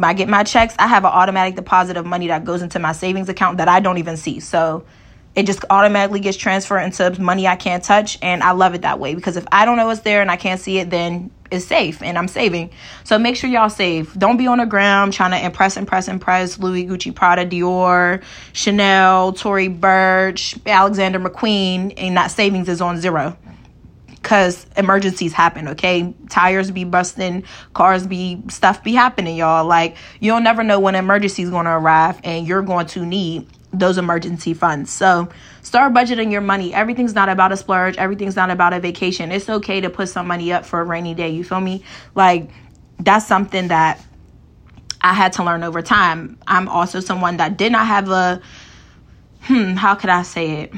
I 0.03 0.13
get 0.13 0.29
my 0.29 0.43
checks, 0.43 0.75
I 0.79 0.87
have 0.87 1.03
an 1.03 1.11
automatic 1.11 1.55
deposit 1.55 1.97
of 1.97 2.05
money 2.05 2.27
that 2.27 2.45
goes 2.45 2.61
into 2.61 2.79
my 2.79 2.91
savings 2.91 3.29
account 3.29 3.57
that 3.57 3.67
I 3.67 3.79
don't 3.79 3.97
even 3.97 4.17
see. 4.17 4.39
So 4.39 4.85
it 5.35 5.45
just 5.45 5.63
automatically 5.69 6.19
gets 6.19 6.37
transferred 6.37 6.81
into 6.81 7.21
money 7.21 7.47
I 7.47 7.55
can't 7.55 7.83
touch. 7.83 8.17
And 8.21 8.43
I 8.43 8.51
love 8.51 8.73
it 8.75 8.81
that 8.81 8.99
way 8.99 9.15
because 9.15 9.37
if 9.37 9.45
I 9.51 9.65
don't 9.65 9.77
know 9.77 9.89
it's 9.89 10.01
there 10.01 10.21
and 10.21 10.31
I 10.31 10.37
can't 10.37 10.59
see 10.59 10.79
it, 10.79 10.89
then 10.89 11.31
it's 11.51 11.65
safe 11.65 12.01
and 12.01 12.17
I'm 12.17 12.27
saving. 12.27 12.71
So 13.03 13.17
make 13.17 13.35
sure 13.35 13.49
y'all 13.49 13.69
save. 13.69 14.13
Don't 14.17 14.37
be 14.37 14.47
on 14.47 14.59
the 14.59 14.65
ground 14.65 15.13
trying 15.13 15.31
to 15.31 15.43
impress, 15.43 15.77
impress, 15.77 16.07
impress 16.07 16.59
Louis, 16.59 16.85
Gucci, 16.85 17.13
Prada, 17.13 17.45
Dior, 17.45 18.23
Chanel, 18.53 19.33
Tory 19.33 19.67
Burch, 19.67 20.55
Alexander 20.65 21.19
McQueen, 21.19 21.93
and 21.97 22.17
that 22.17 22.27
savings 22.27 22.69
is 22.69 22.81
on 22.81 22.99
zero 22.99 23.37
because 24.21 24.65
emergencies 24.75 25.33
happen, 25.33 25.69
okay? 25.69 26.13
Tires 26.29 26.71
be 26.71 26.83
busting, 26.83 27.43
cars 27.73 28.05
be, 28.05 28.41
stuff 28.49 28.83
be 28.83 28.93
happening, 28.93 29.37
y'all. 29.37 29.65
Like, 29.65 29.95
you'll 30.19 30.41
never 30.41 30.63
know 30.63 30.79
when 30.79 30.95
emergency 30.95 31.43
is 31.43 31.49
going 31.49 31.65
to 31.65 31.71
arrive 31.71 32.19
and 32.23 32.45
you're 32.45 32.61
going 32.61 32.87
to 32.87 33.05
need 33.05 33.47
those 33.71 33.97
emergency 33.97 34.53
funds. 34.53 34.91
So, 34.91 35.29
start 35.61 35.93
budgeting 35.93 36.31
your 36.31 36.41
money. 36.41 36.73
Everything's 36.73 37.15
not 37.15 37.29
about 37.29 37.51
a 37.51 37.57
splurge, 37.57 37.97
everything's 37.97 38.35
not 38.35 38.49
about 38.49 38.73
a 38.73 38.79
vacation. 38.79 39.31
It's 39.31 39.49
okay 39.49 39.81
to 39.81 39.89
put 39.89 40.09
some 40.09 40.27
money 40.27 40.51
up 40.51 40.65
for 40.65 40.81
a 40.81 40.83
rainy 40.83 41.13
day. 41.13 41.29
You 41.29 41.43
feel 41.43 41.61
me? 41.61 41.83
Like, 42.13 42.49
that's 42.99 43.25
something 43.25 43.69
that 43.69 44.03
I 45.01 45.13
had 45.13 45.33
to 45.33 45.43
learn 45.45 45.63
over 45.63 45.81
time. 45.81 46.37
I'm 46.45 46.67
also 46.67 46.99
someone 46.99 47.37
that 47.37 47.57
did 47.57 47.71
not 47.71 47.87
have 47.87 48.09
a, 48.09 48.41
hmm, 49.43 49.73
how 49.75 49.95
could 49.95 50.09
I 50.09 50.23
say 50.23 50.63
it? 50.63 50.73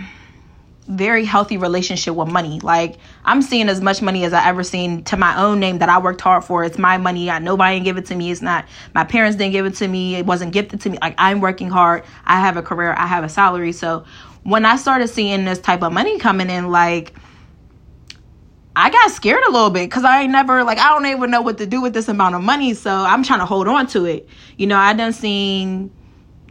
very 0.91 1.25
healthy 1.25 1.57
relationship 1.57 2.15
with 2.15 2.27
money. 2.27 2.59
Like 2.59 2.97
I'm 3.23 3.41
seeing 3.41 3.69
as 3.69 3.81
much 3.81 4.01
money 4.01 4.23
as 4.23 4.33
I 4.33 4.47
ever 4.47 4.63
seen 4.63 5.03
to 5.05 5.17
my 5.17 5.37
own 5.41 5.59
name 5.59 5.79
that 5.79 5.89
I 5.89 5.99
worked 5.99 6.21
hard 6.21 6.43
for. 6.43 6.63
It's 6.63 6.77
my 6.77 6.97
money. 6.97 7.29
I 7.29 7.39
nobody 7.39 7.75
didn't 7.75 7.85
give 7.85 7.97
it 7.97 8.05
to 8.07 8.15
me. 8.15 8.31
It's 8.31 8.41
not 8.41 8.65
my 8.95 9.03
parents 9.03 9.37
didn't 9.37 9.53
give 9.53 9.65
it 9.65 9.75
to 9.75 9.87
me. 9.87 10.15
It 10.15 10.25
wasn't 10.25 10.53
gifted 10.53 10.81
to 10.81 10.89
me. 10.89 10.97
Like 11.01 11.15
I'm 11.17 11.41
working 11.41 11.69
hard. 11.69 12.03
I 12.25 12.39
have 12.39 12.57
a 12.57 12.61
career. 12.61 12.93
I 12.97 13.07
have 13.07 13.23
a 13.23 13.29
salary. 13.29 13.71
So 13.71 14.05
when 14.43 14.65
I 14.65 14.75
started 14.75 15.07
seeing 15.07 15.45
this 15.45 15.59
type 15.59 15.83
of 15.83 15.93
money 15.93 16.17
coming 16.17 16.49
in, 16.49 16.69
like 16.69 17.13
I 18.75 18.89
got 18.89 19.11
scared 19.11 19.43
a 19.47 19.51
little 19.51 19.69
bit 19.69 19.89
because 19.89 20.03
I 20.03 20.21
ain't 20.21 20.31
never 20.31 20.63
like 20.63 20.77
I 20.77 20.89
don't 20.89 21.05
even 21.05 21.29
know 21.29 21.41
what 21.41 21.57
to 21.59 21.65
do 21.65 21.81
with 21.81 21.93
this 21.93 22.07
amount 22.07 22.35
of 22.35 22.41
money. 22.41 22.73
So 22.73 22.91
I'm 22.91 23.23
trying 23.23 23.39
to 23.39 23.45
hold 23.45 23.67
on 23.67 23.87
to 23.87 24.05
it. 24.05 24.27
You 24.57 24.67
know, 24.67 24.77
I 24.77 24.93
done 24.93 25.13
seen 25.13 25.91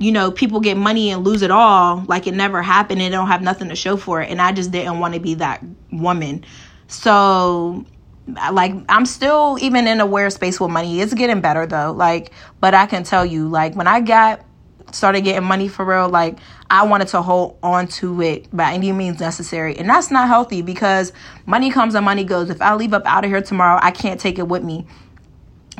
you 0.01 0.11
know, 0.11 0.31
people 0.31 0.61
get 0.61 0.79
money 0.79 1.11
and 1.11 1.25
lose 1.25 1.43
it 1.43 1.51
all 1.51 2.03
like 2.09 2.27
it 2.27 2.33
never 2.33 2.63
happened 2.63 3.03
and 3.03 3.13
don't 3.13 3.27
have 3.27 3.43
nothing 3.43 3.69
to 3.69 3.77
show 3.77 3.99
for 3.99 4.23
it. 4.23 4.31
And 4.31 4.41
I 4.41 4.51
just 4.51 4.71
didn't 4.71 4.99
want 4.99 5.13
to 5.13 5.21
be 5.21 5.35
that 5.35 5.63
woman. 5.93 6.43
So, 6.89 7.85
like, 8.27 8.73
I'm 8.89 9.05
still 9.05 9.59
even 9.61 9.87
in 9.87 10.01
a 10.01 10.07
weird 10.07 10.33
space 10.33 10.59
with 10.59 10.71
money. 10.71 11.03
It's 11.03 11.13
getting 11.13 11.43
better 11.43 11.67
though. 11.67 11.93
Like, 11.93 12.33
but 12.61 12.73
I 12.73 12.87
can 12.87 13.05
tell 13.05 13.27
you, 13.27 13.49
like, 13.49 13.75
when 13.75 13.87
I 13.87 14.01
got 14.01 14.43
started 14.91 15.21
getting 15.21 15.47
money 15.47 15.69
for 15.69 15.85
real, 15.85 16.09
like, 16.09 16.39
I 16.71 16.87
wanted 16.87 17.09
to 17.09 17.21
hold 17.21 17.59
on 17.63 17.87
to 17.89 18.23
it 18.23 18.49
by 18.57 18.73
any 18.73 18.93
means 18.93 19.21
necessary. 19.21 19.77
And 19.77 19.87
that's 19.87 20.11
not 20.11 20.29
healthy 20.29 20.63
because 20.63 21.13
money 21.45 21.71
comes 21.71 21.95
and 21.95 22.07
money 22.07 22.25
goes. 22.25 22.49
If 22.49 22.63
I 22.63 22.75
leave 22.75 22.95
up 22.95 23.05
out 23.05 23.27
of 23.27 23.31
here 23.31 23.43
tomorrow, 23.43 23.79
I 23.83 23.91
can't 23.91 24.19
take 24.19 24.39
it 24.39 24.49
with 24.49 24.65
me. 24.65 24.87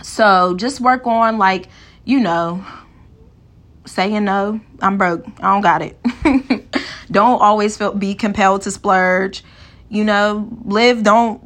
So 0.03 0.57
just 0.57 0.79
work 0.83 1.07
on, 1.07 1.39
like, 1.39 1.69
you 2.05 2.21
know, 2.21 2.63
saying 3.87 4.25
no. 4.25 4.61
I'm 4.81 4.99
broke. 4.99 5.27
I 5.41 5.53
don't 5.53 5.63
got 5.63 5.83
it. 5.83 5.99
don't 7.11 7.41
always 7.41 7.77
feel 7.77 7.93
be 7.93 8.15
compelled 8.15 8.63
to 8.63 8.71
splurge. 8.71 9.43
you 9.89 10.05
know, 10.05 10.49
live, 10.65 11.03
don't 11.03 11.43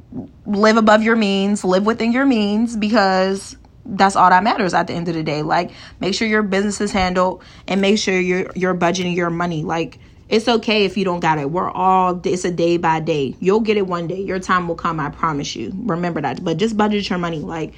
live 0.47 0.77
above 0.77 1.03
your 1.03 1.17
means, 1.17 1.65
live 1.65 1.87
within 1.87 2.13
your 2.13 2.27
means 2.27 2.77
because 2.77 3.57
that's 3.87 4.17
all 4.17 4.31
that 4.31 4.43
matters 4.43 4.75
at 4.75 4.87
the 4.87 4.93
end 4.93 5.09
of 5.09 5.15
the 5.15 5.23
day. 5.23 5.43
Like 5.43 5.71
make 6.01 6.15
sure 6.15 6.27
your 6.27 6.43
business 6.43 6.81
is 6.81 6.93
handled 6.93 7.43
and 7.69 7.81
make 7.81 7.99
sure 7.99 8.19
you're 8.19 8.51
you're 8.55 8.75
budgeting 8.75 9.15
your 9.15 9.31
money. 9.31 9.63
Like 9.63 9.99
it's 10.29 10.49
okay 10.49 10.85
if 10.85 10.97
you 10.97 11.05
don't 11.05 11.21
got 11.21 11.39
it. 11.39 11.51
We're 11.51 11.71
all 11.71 12.21
it's 12.25 12.45
a 12.45 12.51
day 12.51 12.77
by 12.77 13.01
day. 13.01 13.37
You'll 13.41 13.61
get 13.61 13.77
it 13.77 13.87
one 13.87 14.07
day. 14.07 14.21
Your 14.21 14.39
time 14.39 14.69
will 14.69 14.75
come, 14.75 15.01
I 15.01 15.11
promise 15.11 15.55
you. 15.55 15.73
Remember 15.77 16.21
that. 16.21 16.43
But 16.43 16.57
just 16.57 16.77
budget 16.77 17.09
your 17.09 17.19
money. 17.19 17.41
Like 17.41 17.75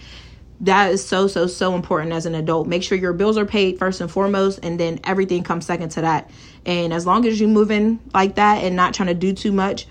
that 0.60 0.90
is 0.90 1.06
so 1.06 1.26
so 1.26 1.46
so 1.46 1.74
important 1.74 2.12
as 2.12 2.26
an 2.26 2.34
adult. 2.34 2.66
Make 2.66 2.82
sure 2.82 2.96
your 2.96 3.12
bills 3.12 3.36
are 3.36 3.46
paid 3.46 3.78
first 3.78 4.00
and 4.00 4.10
foremost 4.10 4.60
and 4.62 4.80
then 4.80 5.00
everything 5.04 5.42
comes 5.42 5.66
second 5.66 5.90
to 5.90 6.00
that. 6.02 6.30
And 6.64 6.92
as 6.92 7.06
long 7.06 7.26
as 7.26 7.40
you 7.40 7.48
move 7.48 7.70
in 7.70 8.00
like 8.14 8.36
that 8.36 8.64
and 8.64 8.74
not 8.74 8.94
trying 8.94 9.08
to 9.08 9.14
do 9.14 9.32
too 9.32 9.52
much, 9.52 9.86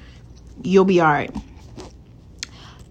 you'll 0.63 0.85
be 0.85 0.99
all 0.99 1.11
right. 1.11 1.33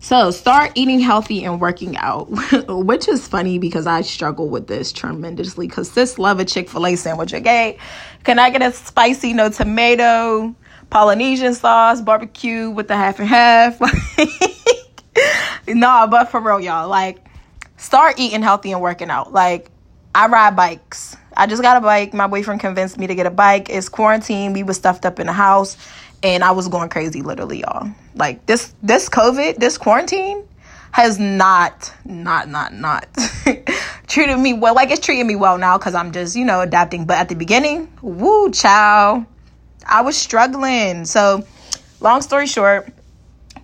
So 0.04 0.30
start 0.30 0.72
eating 0.74 1.00
healthy 1.00 1.44
and 1.44 1.60
working 1.60 1.96
out, 1.96 2.28
which 2.68 3.08
is 3.08 3.26
funny 3.26 3.58
because 3.58 3.86
I 3.86 4.02
struggle 4.02 4.50
with 4.50 4.66
this 4.66 4.92
tremendously. 4.92 5.66
Cause 5.66 5.90
sis 5.90 6.18
love 6.18 6.40
a 6.40 6.44
Chick 6.44 6.68
Fil 6.68 6.86
A 6.86 6.94
sandwich. 6.94 7.32
Okay, 7.32 7.78
can 8.22 8.38
I 8.38 8.50
get 8.50 8.60
a 8.60 8.70
spicy, 8.70 9.32
no 9.32 9.48
tomato, 9.48 10.54
Polynesian 10.90 11.54
sauce, 11.54 12.02
barbecue 12.02 12.68
with 12.68 12.88
the 12.88 12.96
half 12.96 13.18
and 13.18 13.26
half? 13.26 13.80
nah, 15.68 16.06
but 16.06 16.30
for 16.30 16.38
real, 16.38 16.60
y'all, 16.60 16.88
like 16.88 17.24
start 17.76 18.18
eating 18.18 18.42
healthy 18.42 18.72
and 18.72 18.80
working 18.80 19.10
out. 19.10 19.32
Like 19.32 19.70
I 20.14 20.26
ride 20.28 20.56
bikes. 20.56 21.16
I 21.36 21.46
just 21.46 21.62
got 21.62 21.76
a 21.76 21.80
bike. 21.80 22.14
My 22.14 22.26
boyfriend 22.26 22.60
convinced 22.60 22.98
me 22.98 23.06
to 23.06 23.14
get 23.14 23.26
a 23.26 23.30
bike. 23.30 23.68
It's 23.68 23.88
quarantine. 23.88 24.52
We 24.52 24.62
was 24.62 24.76
stuffed 24.76 25.04
up 25.04 25.18
in 25.18 25.26
the 25.26 25.32
house 25.32 25.76
and 26.22 26.42
I 26.42 26.52
was 26.52 26.68
going 26.68 26.88
crazy 26.88 27.22
literally, 27.22 27.60
y'all. 27.60 27.90
Like 28.14 28.46
this 28.46 28.74
this 28.82 29.08
COVID, 29.08 29.56
this 29.56 29.76
quarantine 29.76 30.46
has 30.92 31.18
not 31.18 31.92
not 32.04 32.48
not 32.48 32.72
not 32.72 33.06
treated 34.06 34.38
me 34.38 34.54
well. 34.54 34.74
Like 34.74 34.90
it's 34.90 35.04
treating 35.04 35.26
me 35.26 35.36
well 35.36 35.58
now 35.58 35.76
cuz 35.78 35.94
I'm 35.94 36.12
just, 36.12 36.36
you 36.36 36.44
know, 36.44 36.60
adapting, 36.60 37.04
but 37.04 37.18
at 37.18 37.28
the 37.28 37.34
beginning, 37.34 37.92
woo, 38.00 38.50
chow. 38.50 39.26
I 39.86 40.00
was 40.00 40.16
struggling. 40.16 41.04
So, 41.04 41.44
long 42.00 42.22
story 42.22 42.46
short, 42.46 42.88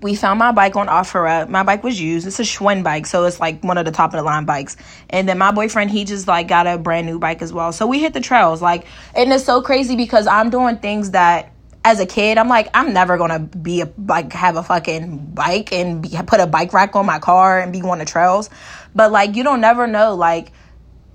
we 0.02 0.14
found 0.14 0.38
my 0.38 0.52
bike 0.52 0.76
on 0.76 0.86
OfferUp. 0.86 1.48
My 1.48 1.62
bike 1.62 1.84
was 1.84 2.00
used. 2.00 2.26
It's 2.26 2.40
a 2.40 2.42
Schwinn 2.42 2.82
bike, 2.82 3.06
so 3.06 3.24
it's 3.24 3.38
like 3.38 3.62
one 3.62 3.78
of 3.78 3.84
the 3.84 3.90
top 3.90 4.14
of 4.14 4.18
the 4.18 4.22
line 4.22 4.44
bikes. 4.44 4.76
And 5.10 5.28
then 5.28 5.38
my 5.38 5.50
boyfriend, 5.52 5.90
he 5.90 6.04
just 6.04 6.26
like 6.26 6.48
got 6.48 6.66
a 6.66 6.78
brand 6.78 7.06
new 7.06 7.18
bike 7.18 7.42
as 7.42 7.52
well. 7.52 7.72
So 7.72 7.86
we 7.86 8.00
hit 8.00 8.14
the 8.14 8.20
trails. 8.20 8.62
Like, 8.62 8.86
and 9.14 9.32
it's 9.32 9.44
so 9.44 9.60
crazy 9.60 9.96
because 9.96 10.26
I'm 10.26 10.50
doing 10.50 10.78
things 10.78 11.10
that 11.10 11.52
as 11.84 12.00
a 12.00 12.06
kid, 12.06 12.38
I'm 12.38 12.48
like, 12.48 12.68
I'm 12.74 12.92
never 12.92 13.18
gonna 13.18 13.38
be 13.38 13.82
a 13.82 13.92
like 14.06 14.32
have 14.32 14.56
a 14.56 14.62
fucking 14.62 15.32
bike 15.34 15.72
and 15.72 16.02
be, 16.02 16.16
put 16.26 16.40
a 16.40 16.46
bike 16.46 16.72
rack 16.72 16.96
on 16.96 17.06
my 17.06 17.18
car 17.18 17.60
and 17.60 17.72
be 17.72 17.82
on 17.82 17.98
the 17.98 18.04
trails. 18.04 18.50
But 18.94 19.12
like, 19.12 19.36
you 19.36 19.42
don't 19.42 19.60
never 19.60 19.86
know. 19.86 20.14
Like 20.14 20.52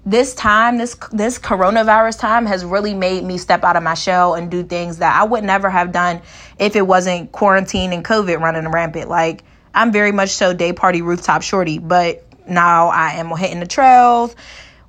this 0.05 0.35
time, 0.35 0.77
this 0.77 0.95
this 1.11 1.39
coronavirus 1.39 2.19
time 2.19 2.45
has 2.45 2.63
really 2.63 2.93
made 2.93 3.23
me 3.23 3.37
step 3.37 3.63
out 3.63 3.75
of 3.75 3.83
my 3.83 3.95
shell 3.95 4.35
and 4.35 4.51
do 4.51 4.63
things 4.63 4.97
that 4.97 5.19
I 5.19 5.23
would 5.23 5.43
never 5.43 5.69
have 5.69 5.91
done 5.91 6.21
if 6.59 6.75
it 6.75 6.85
wasn't 6.85 7.31
quarantine 7.31 7.91
and 7.91 8.05
COVID 8.05 8.39
running 8.39 8.69
rampant. 8.69 9.09
Like 9.09 9.43
I'm 9.73 9.91
very 9.91 10.11
much 10.11 10.29
so 10.29 10.53
day 10.53 10.73
party 10.73 11.01
rooftop 11.01 11.41
shorty, 11.41 11.79
but 11.79 12.23
now 12.47 12.89
I 12.89 13.13
am 13.13 13.35
hitting 13.35 13.59
the 13.59 13.67
trails 13.67 14.35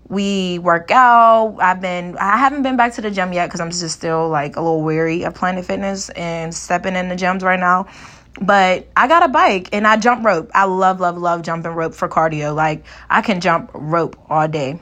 we 0.09 0.59
work 0.61 0.91
out. 0.91 1.57
I've 1.61 1.81
been 1.81 2.17
I 2.19 2.37
haven't 2.37 2.63
been 2.63 2.77
back 2.77 2.95
to 2.95 3.03
the 3.03 3.11
gym 3.11 3.33
yet 3.33 3.47
because 3.47 3.61
I'm 3.61 3.71
just 3.71 3.89
still 3.91 4.29
like 4.29 4.57
a 4.57 4.61
little 4.61 4.83
weary 4.83 5.25
of 5.25 5.35
Planet 5.35 5.65
Fitness 5.65 6.11
and 6.11 6.55
stepping 6.55 6.95
in 6.95 7.09
the 7.09 7.17
gyms 7.17 7.43
right 7.43 7.59
now. 7.59 7.87
But 8.41 8.89
I 8.97 9.09
got 9.09 9.23
a 9.23 9.29
bike 9.29 9.71
and 9.73 9.87
I 9.87 9.97
jump 9.97 10.25
rope. 10.25 10.51
I 10.55 10.65
love, 10.65 11.01
love, 11.01 11.17
love 11.17 11.43
jumping 11.43 11.73
rope 11.73 11.95
for 11.95 12.09
cardio. 12.09 12.55
Like 12.55 12.85
I 13.09 13.23
can 13.23 13.41
jump 13.41 13.71
rope 13.73 14.17
all 14.29 14.47
day. 14.47 14.79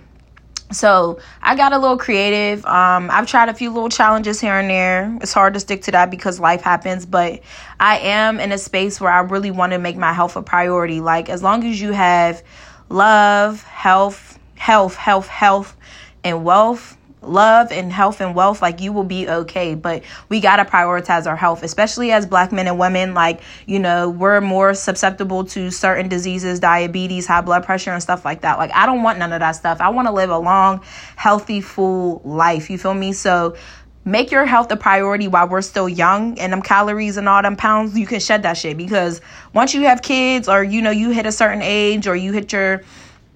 So 0.72 1.20
I 1.42 1.56
got 1.56 1.72
a 1.72 1.78
little 1.78 1.98
creative. 1.98 2.64
Um, 2.66 3.08
I've 3.10 3.26
tried 3.26 3.48
a 3.48 3.54
few 3.54 3.70
little 3.70 3.88
challenges 3.88 4.40
here 4.40 4.54
and 4.54 4.68
there. 4.68 5.16
It's 5.20 5.32
hard 5.32 5.54
to 5.54 5.60
stick 5.60 5.82
to 5.82 5.92
that 5.92 6.10
because 6.10 6.40
life 6.40 6.62
happens, 6.62 7.06
but 7.06 7.40
I 7.78 7.98
am 7.98 8.40
in 8.40 8.50
a 8.50 8.58
space 8.58 9.00
where 9.00 9.12
I 9.12 9.20
really 9.20 9.50
want 9.50 9.72
to 9.72 9.78
make 9.78 9.96
my 9.96 10.12
health 10.12 10.36
a 10.36 10.42
priority. 10.42 11.00
Like 11.00 11.28
as 11.28 11.42
long 11.42 11.64
as 11.64 11.80
you 11.80 11.92
have 11.92 12.42
love, 12.88 13.62
health, 13.64 14.38
health, 14.56 14.96
health, 14.96 15.28
health, 15.28 15.76
and 16.24 16.44
wealth, 16.44 16.96
love 17.28 17.72
and 17.72 17.92
health 17.92 18.20
and 18.20 18.34
wealth, 18.34 18.62
like 18.62 18.80
you 18.80 18.92
will 18.92 19.04
be 19.04 19.28
okay. 19.28 19.74
But 19.74 20.02
we 20.28 20.40
got 20.40 20.56
to 20.56 20.64
prioritize 20.64 21.26
our 21.26 21.36
health, 21.36 21.62
especially 21.62 22.12
as 22.12 22.26
black 22.26 22.52
men 22.52 22.66
and 22.66 22.78
women. 22.78 23.14
Like, 23.14 23.40
you 23.66 23.78
know, 23.78 24.10
we're 24.10 24.40
more 24.40 24.74
susceptible 24.74 25.44
to 25.46 25.70
certain 25.70 26.08
diseases, 26.08 26.60
diabetes, 26.60 27.26
high 27.26 27.40
blood 27.40 27.64
pressure, 27.64 27.92
and 27.92 28.02
stuff 28.02 28.24
like 28.24 28.42
that. 28.42 28.58
Like, 28.58 28.72
I 28.72 28.86
don't 28.86 29.02
want 29.02 29.18
none 29.18 29.32
of 29.32 29.40
that 29.40 29.52
stuff. 29.52 29.80
I 29.80 29.90
want 29.90 30.08
to 30.08 30.12
live 30.12 30.30
a 30.30 30.38
long, 30.38 30.82
healthy, 31.16 31.60
full 31.60 32.22
life. 32.24 32.70
You 32.70 32.78
feel 32.78 32.94
me? 32.94 33.12
So, 33.12 33.56
make 34.04 34.30
your 34.30 34.44
health 34.44 34.70
a 34.70 34.76
priority 34.76 35.28
while 35.28 35.48
we're 35.48 35.62
still 35.62 35.88
young 35.88 36.38
and 36.38 36.52
them 36.52 36.60
calories 36.60 37.16
and 37.16 37.28
all 37.28 37.40
them 37.40 37.56
pounds 37.56 37.98
you 37.98 38.06
can 38.06 38.20
shed 38.20 38.42
that 38.42 38.54
shit 38.54 38.76
because 38.76 39.20
once 39.54 39.72
you 39.72 39.82
have 39.82 40.02
kids 40.02 40.46
or 40.46 40.62
you 40.62 40.82
know 40.82 40.90
you 40.90 41.10
hit 41.10 41.24
a 41.24 41.32
certain 41.32 41.62
age 41.62 42.06
or 42.06 42.14
you 42.14 42.32
hit 42.32 42.52
your 42.52 42.82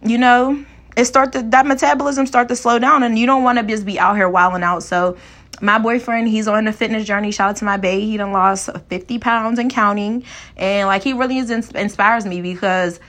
you 0.03 0.19
know 0.19 0.63
it 0.99 1.05
start 1.05 1.33
to 1.33 1.43
that 1.43 1.65
metabolism 1.65 2.27
start 2.27 2.49
to 2.49 2.57
slow 2.57 2.79
down 2.79 3.05
and 3.05 3.17
you 3.17 3.25
don't 3.25 3.45
want 3.45 3.59
to 3.59 3.65
just 3.65 3.87
be 3.87 4.01
out 4.01 4.17
here 4.17 4.29
wilding 4.29 4.65
out. 4.65 4.83
So 4.83 5.17
my 5.61 5.79
boyfriend 5.79 6.29
he's 6.29 6.49
on 6.49 6.67
a 6.67 6.73
fitness 6.73 7.05
journey 7.05 7.33
shout 7.33 7.51
out 7.51 7.57
to 7.57 7.65
my 7.65 7.77
bae 7.77 7.99
he 7.99 8.17
done 8.17 8.31
lost 8.31 8.69
50 8.89 9.19
pounds 9.19 9.59
and 9.59 9.73
counting 9.73 10.23
and 10.57 10.87
like 10.87 11.03
he 11.03 11.13
really 11.13 11.39
is 11.39 11.51
inspires 11.51 12.25
me 12.25 12.41
because 12.41 13.01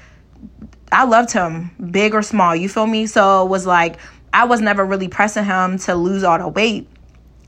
i 0.92 1.04
loved 1.06 1.32
him 1.32 1.70
big 1.92 2.16
or 2.16 2.24
small 2.24 2.56
you 2.56 2.68
feel 2.68 2.88
me? 2.88 3.06
So 3.06 3.46
it 3.46 3.50
was 3.50 3.68
like 3.68 4.00
i 4.34 4.46
was 4.46 4.62
never 4.62 4.84
really 4.84 5.08
pressing 5.08 5.46
him 5.46 5.78
to 5.80 5.94
lose 5.94 6.24
all 6.24 6.40
the 6.40 6.48
weight 6.48 6.88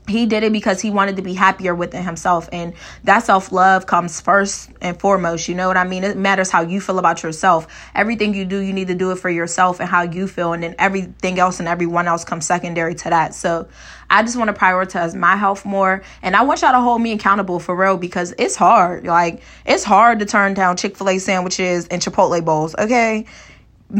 he 0.08 0.26
did 0.26 0.42
it 0.42 0.52
because 0.52 0.80
he 0.80 0.90
wanted 0.90 1.16
to 1.16 1.22
be 1.22 1.32
happier 1.32 1.74
within 1.74 2.02
himself 2.02 2.48
and 2.52 2.74
that 3.04 3.20
self-love 3.20 3.86
comes 3.86 4.20
first 4.20 4.70
and 4.80 4.98
foremost 4.98 5.48
you 5.48 5.54
know 5.54 5.68
what 5.68 5.76
i 5.76 5.84
mean? 5.84 6.02
It 6.02 6.16
matters 6.16 6.50
how 6.50 6.62
you 6.62 6.80
feel 6.80 6.98
about 6.98 7.22
yourself. 7.22 7.66
Everything 7.94 8.34
you 8.34 8.44
do 8.44 8.58
you 8.58 8.72
need 8.72 8.88
to 8.88 8.94
do 8.94 9.12
it 9.12 9.18
for 9.18 9.30
yourself 9.30 9.80
and 9.80 9.88
how 9.88 10.02
you 10.02 10.26
feel 10.26 10.52
and 10.52 10.62
then 10.62 10.74
everything 10.78 11.38
else 11.38 11.60
and 11.60 11.68
everyone 11.68 12.08
else 12.08 12.24
comes 12.24 12.46
secondary 12.46 12.94
to 12.96 13.10
that. 13.10 13.34
So 13.34 13.68
i 14.10 14.22
just 14.22 14.36
want 14.36 14.48
to 14.48 14.54
prioritize 14.54 15.14
my 15.14 15.36
health 15.36 15.64
more 15.64 16.02
and 16.20 16.36
i 16.36 16.42
want 16.42 16.62
y'all 16.62 16.72
to 16.72 16.80
hold 16.80 17.00
me 17.00 17.12
accountable 17.12 17.60
for 17.60 17.76
real 17.76 17.96
because 17.96 18.34
it's 18.38 18.56
hard. 18.56 19.04
Like 19.04 19.42
it's 19.64 19.84
hard 19.84 20.18
to 20.18 20.26
turn 20.26 20.54
down 20.54 20.76
chick-fil-a 20.76 21.18
sandwiches 21.18 21.86
and 21.88 22.02
chipotle 22.02 22.44
bowls 22.44 22.74
okay 22.78 23.26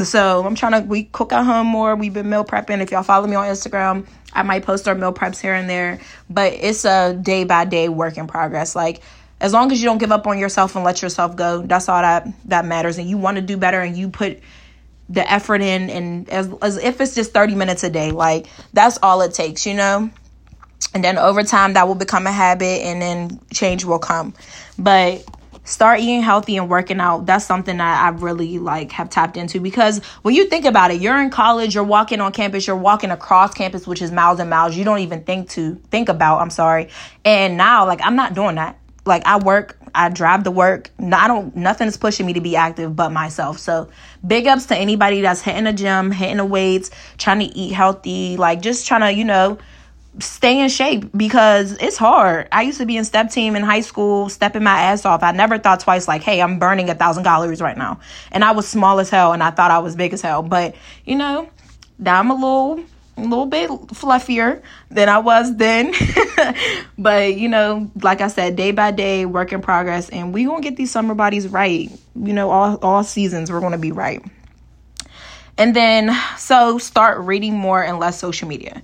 so 0.04 0.44
I'm 0.44 0.54
trying 0.54 0.82
to 0.82 0.88
we 0.88 1.04
cook 1.04 1.32
at 1.32 1.44
home 1.44 1.66
more. 1.66 1.94
We've 1.96 2.12
been 2.12 2.30
meal 2.30 2.44
prepping. 2.44 2.80
If 2.80 2.90
y'all 2.90 3.02
follow 3.02 3.26
me 3.26 3.36
on 3.36 3.46
Instagram, 3.46 4.06
I 4.32 4.42
might 4.42 4.64
post 4.64 4.88
our 4.88 4.94
meal 4.94 5.12
preps 5.12 5.40
here 5.40 5.54
and 5.54 5.68
there. 5.68 6.00
But 6.30 6.54
it's 6.54 6.84
a 6.84 7.14
day 7.14 7.44
by 7.44 7.64
day 7.64 7.88
work 7.88 8.16
in 8.16 8.26
progress. 8.26 8.74
Like 8.74 9.02
as 9.40 9.52
long 9.52 9.72
as 9.72 9.82
you 9.82 9.86
don't 9.86 9.98
give 9.98 10.12
up 10.12 10.26
on 10.26 10.38
yourself 10.38 10.76
and 10.76 10.84
let 10.84 11.02
yourself 11.02 11.36
go, 11.36 11.62
that's 11.62 11.88
all 11.88 12.00
that 12.00 12.28
that 12.46 12.64
matters. 12.64 12.98
And 12.98 13.08
you 13.08 13.18
want 13.18 13.36
to 13.36 13.42
do 13.42 13.56
better 13.56 13.80
and 13.80 13.96
you 13.96 14.08
put 14.08 14.40
the 15.08 15.30
effort 15.30 15.60
in 15.60 15.90
and 15.90 16.28
as, 16.30 16.48
as 16.62 16.78
if 16.78 17.00
it's 17.00 17.14
just 17.14 17.32
30 17.34 17.54
minutes 17.54 17.84
a 17.84 17.90
day, 17.90 18.12
like 18.12 18.46
that's 18.72 18.98
all 19.02 19.20
it 19.20 19.34
takes, 19.34 19.66
you 19.66 19.74
know? 19.74 20.10
And 20.94 21.04
then 21.04 21.18
over 21.18 21.42
time 21.42 21.74
that 21.74 21.86
will 21.86 21.94
become 21.94 22.26
a 22.26 22.32
habit 22.32 22.82
and 22.82 23.02
then 23.02 23.40
change 23.52 23.84
will 23.84 23.98
come. 23.98 24.32
But 24.78 25.24
start 25.64 26.00
eating 26.00 26.22
healthy 26.22 26.56
and 26.56 26.68
working 26.68 27.00
out 27.00 27.24
that's 27.26 27.44
something 27.44 27.76
that 27.76 28.04
i 28.04 28.08
really 28.18 28.58
like 28.58 28.90
have 28.92 29.08
tapped 29.08 29.36
into. 29.36 29.60
Because 29.60 30.04
when 30.22 30.34
you 30.34 30.46
think 30.46 30.64
about 30.64 30.90
it 30.90 31.00
you're 31.00 31.20
in 31.20 31.30
college 31.30 31.74
you're 31.74 31.84
walking 31.84 32.20
on 32.20 32.32
campus 32.32 32.66
you're 32.66 32.76
walking 32.76 33.10
across 33.10 33.54
campus 33.54 33.86
which 33.86 34.02
is 34.02 34.10
miles 34.10 34.40
and 34.40 34.50
miles 34.50 34.76
you 34.76 34.84
don't 34.84 35.00
even 35.00 35.22
think 35.22 35.50
to 35.50 35.76
think 35.90 36.08
about 36.08 36.40
i'm 36.40 36.50
sorry. 36.50 36.88
And 37.24 37.56
now 37.56 37.86
like 37.86 38.00
i'm 38.02 38.16
not 38.16 38.34
doing 38.34 38.56
that. 38.56 38.78
Like 39.04 39.24
i 39.26 39.38
work 39.38 39.78
i 39.94 40.08
drive 40.08 40.44
to 40.44 40.50
work. 40.50 40.90
I 40.98 41.28
don't 41.28 41.54
nothing 41.54 41.86
is 41.86 41.96
pushing 41.96 42.26
me 42.26 42.32
to 42.32 42.40
be 42.40 42.56
active 42.56 42.96
but 42.96 43.10
myself. 43.10 43.58
So 43.58 43.88
big 44.26 44.46
ups 44.46 44.66
to 44.66 44.76
anybody 44.76 45.20
that's 45.20 45.42
hitting 45.42 45.64
the 45.64 45.72
gym 45.72 46.10
hitting 46.10 46.38
the 46.38 46.44
weights 46.44 46.90
trying 47.18 47.40
to 47.40 47.56
eat 47.56 47.72
healthy 47.72 48.36
like 48.36 48.62
just 48.62 48.86
trying 48.86 49.02
to 49.02 49.12
you 49.12 49.24
know 49.24 49.58
stay 50.18 50.60
in 50.60 50.68
shape 50.68 51.10
because 51.16 51.72
it's 51.72 51.96
hard. 51.96 52.48
I 52.52 52.62
used 52.62 52.78
to 52.78 52.86
be 52.86 52.96
in 52.96 53.04
step 53.04 53.30
team 53.30 53.56
in 53.56 53.62
high 53.62 53.80
school, 53.80 54.28
stepping 54.28 54.62
my 54.62 54.78
ass 54.78 55.04
off. 55.04 55.22
I 55.22 55.32
never 55.32 55.58
thought 55.58 55.80
twice 55.80 56.06
like, 56.06 56.22
hey, 56.22 56.42
I'm 56.42 56.58
burning 56.58 56.90
a 56.90 56.94
thousand 56.94 57.24
calories 57.24 57.62
right 57.62 57.76
now. 57.76 58.00
And 58.30 58.44
I 58.44 58.52
was 58.52 58.68
small 58.68 59.00
as 59.00 59.08
hell 59.08 59.32
and 59.32 59.42
I 59.42 59.50
thought 59.50 59.70
I 59.70 59.78
was 59.78 59.96
big 59.96 60.12
as 60.12 60.20
hell. 60.20 60.42
But, 60.42 60.74
you 61.04 61.16
know, 61.16 61.48
now 61.98 62.18
I'm 62.18 62.30
a 62.30 62.34
little 62.34 62.84
a 63.18 63.22
little 63.22 63.46
bit 63.46 63.68
fluffier 63.68 64.62
than 64.90 65.08
I 65.08 65.18
was 65.18 65.54
then. 65.56 65.94
but, 66.98 67.34
you 67.36 67.48
know, 67.48 67.90
like 68.00 68.20
I 68.20 68.28
said, 68.28 68.56
day 68.56 68.72
by 68.72 68.90
day, 68.90 69.26
work 69.26 69.52
in 69.52 69.60
progress, 69.60 70.08
and 70.08 70.32
we 70.32 70.44
gonna 70.44 70.62
get 70.62 70.76
these 70.76 70.90
summer 70.90 71.14
bodies 71.14 71.48
right. 71.48 71.90
You 72.14 72.32
know, 72.32 72.50
all 72.50 72.76
all 72.78 73.04
seasons 73.04 73.50
we're 73.50 73.60
gonna 73.60 73.78
be 73.78 73.92
right. 73.92 74.22
And 75.58 75.76
then 75.76 76.16
so 76.38 76.78
start 76.78 77.20
reading 77.20 77.54
more 77.54 77.82
and 77.82 77.98
less 77.98 78.18
social 78.18 78.48
media 78.48 78.82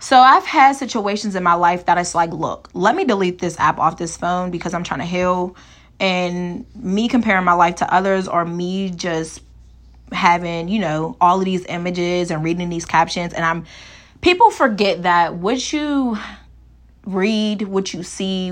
So 0.00 0.18
I've 0.18 0.46
had 0.46 0.76
situations 0.76 1.34
in 1.34 1.42
my 1.42 1.54
life 1.54 1.86
that 1.86 1.98
it's 1.98 2.14
like, 2.14 2.30
look, 2.32 2.70
let 2.72 2.94
me 2.94 3.04
delete 3.04 3.40
this 3.40 3.58
app 3.58 3.78
off 3.78 3.96
this 3.96 4.16
phone 4.16 4.50
because 4.50 4.72
I'm 4.72 4.84
trying 4.84 5.00
to 5.00 5.06
heal. 5.06 5.56
And 5.98 6.64
me 6.76 7.08
comparing 7.08 7.44
my 7.44 7.54
life 7.54 7.76
to 7.76 7.92
others 7.92 8.28
or 8.28 8.44
me 8.44 8.90
just 8.90 9.42
having, 10.12 10.68
you 10.68 10.78
know, 10.78 11.16
all 11.20 11.40
of 11.40 11.44
these 11.44 11.66
images 11.66 12.30
and 12.30 12.44
reading 12.44 12.68
these 12.68 12.84
captions. 12.84 13.34
And 13.34 13.44
I'm, 13.44 13.66
people 14.20 14.50
forget 14.50 15.02
that 15.02 15.34
what 15.34 15.72
you 15.72 16.16
read, 17.04 17.62
what 17.62 17.92
you 17.92 18.04
see, 18.04 18.50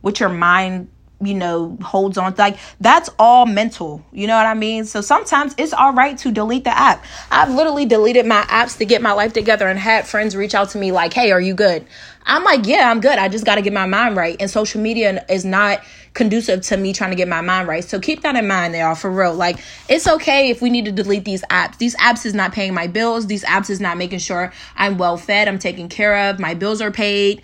what 0.00 0.18
your 0.18 0.28
mind 0.28 0.88
you 1.20 1.34
know 1.34 1.76
holds 1.82 2.16
on 2.16 2.32
like 2.38 2.56
that's 2.80 3.10
all 3.18 3.44
mental 3.44 4.04
you 4.12 4.26
know 4.26 4.36
what 4.36 4.46
i 4.46 4.54
mean? 4.54 4.84
So 4.84 5.00
sometimes 5.00 5.54
it's 5.58 5.72
all 5.72 5.92
right 5.92 6.16
to 6.18 6.30
delete 6.30 6.64
the 6.64 6.76
app. 6.76 7.04
I've 7.30 7.50
literally 7.50 7.86
deleted 7.86 8.26
my 8.26 8.42
apps 8.42 8.78
to 8.78 8.84
get 8.84 9.02
my 9.02 9.12
life 9.12 9.32
together 9.32 9.68
and 9.68 9.78
had 9.78 10.06
friends 10.06 10.36
reach 10.36 10.54
out 10.54 10.70
to 10.70 10.78
me 10.78 10.92
like 10.92 11.12
hey 11.12 11.32
are 11.32 11.40
you 11.40 11.54
good 11.54 11.86
i'm 12.28 12.44
like 12.44 12.66
yeah 12.66 12.90
i'm 12.90 13.00
good 13.00 13.18
i 13.18 13.28
just 13.28 13.44
got 13.44 13.56
to 13.56 13.62
get 13.62 13.72
my 13.72 13.86
mind 13.86 14.16
right 14.16 14.36
and 14.40 14.50
social 14.50 14.80
media 14.80 15.24
is 15.28 15.44
not 15.44 15.82
conducive 16.14 16.60
to 16.62 16.76
me 16.76 16.92
trying 16.92 17.10
to 17.10 17.16
get 17.16 17.28
my 17.28 17.40
mind 17.40 17.66
right 17.66 17.84
so 17.84 17.98
keep 17.98 18.22
that 18.22 18.36
in 18.36 18.46
mind 18.46 18.74
y'all 18.74 18.94
for 18.94 19.10
real 19.10 19.34
like 19.34 19.58
it's 19.88 20.06
okay 20.06 20.50
if 20.50 20.62
we 20.62 20.70
need 20.70 20.84
to 20.84 20.92
delete 20.92 21.24
these 21.24 21.42
apps 21.50 21.76
these 21.78 21.96
apps 21.96 22.24
is 22.24 22.34
not 22.34 22.52
paying 22.52 22.74
my 22.74 22.86
bills 22.86 23.26
these 23.26 23.44
apps 23.44 23.70
is 23.70 23.80
not 23.80 23.96
making 23.96 24.18
sure 24.18 24.52
i'm 24.76 24.98
well 24.98 25.16
fed 25.16 25.48
i'm 25.48 25.58
taken 25.58 25.88
care 25.88 26.30
of 26.30 26.38
my 26.38 26.54
bills 26.54 26.80
are 26.80 26.90
paid 26.90 27.42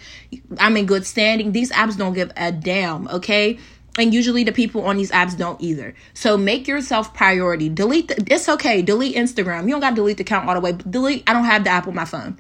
i'm 0.58 0.76
in 0.76 0.86
good 0.86 1.06
standing 1.06 1.52
these 1.52 1.70
apps 1.72 1.96
don't 1.96 2.14
give 2.14 2.30
a 2.36 2.52
damn 2.52 3.08
okay 3.08 3.58
and 3.98 4.12
usually 4.12 4.44
the 4.44 4.52
people 4.52 4.84
on 4.86 4.96
these 4.96 5.10
apps 5.12 5.36
don't 5.36 5.60
either. 5.60 5.94
So 6.14 6.36
make 6.36 6.66
yourself 6.66 7.14
priority. 7.14 7.68
Delete 7.68 8.08
the, 8.08 8.26
it's 8.28 8.48
okay. 8.48 8.82
Delete 8.82 9.14
Instagram. 9.14 9.64
You 9.64 9.70
don't 9.70 9.80
got 9.80 9.90
to 9.90 9.96
delete 9.96 10.16
the 10.16 10.24
account 10.24 10.48
all 10.48 10.54
the 10.54 10.60
way. 10.60 10.72
Delete. 10.72 11.22
I 11.28 11.32
don't 11.32 11.44
have 11.44 11.64
the 11.64 11.70
app 11.70 11.86
on 11.86 11.94
my 11.94 12.04
phone. 12.04 12.36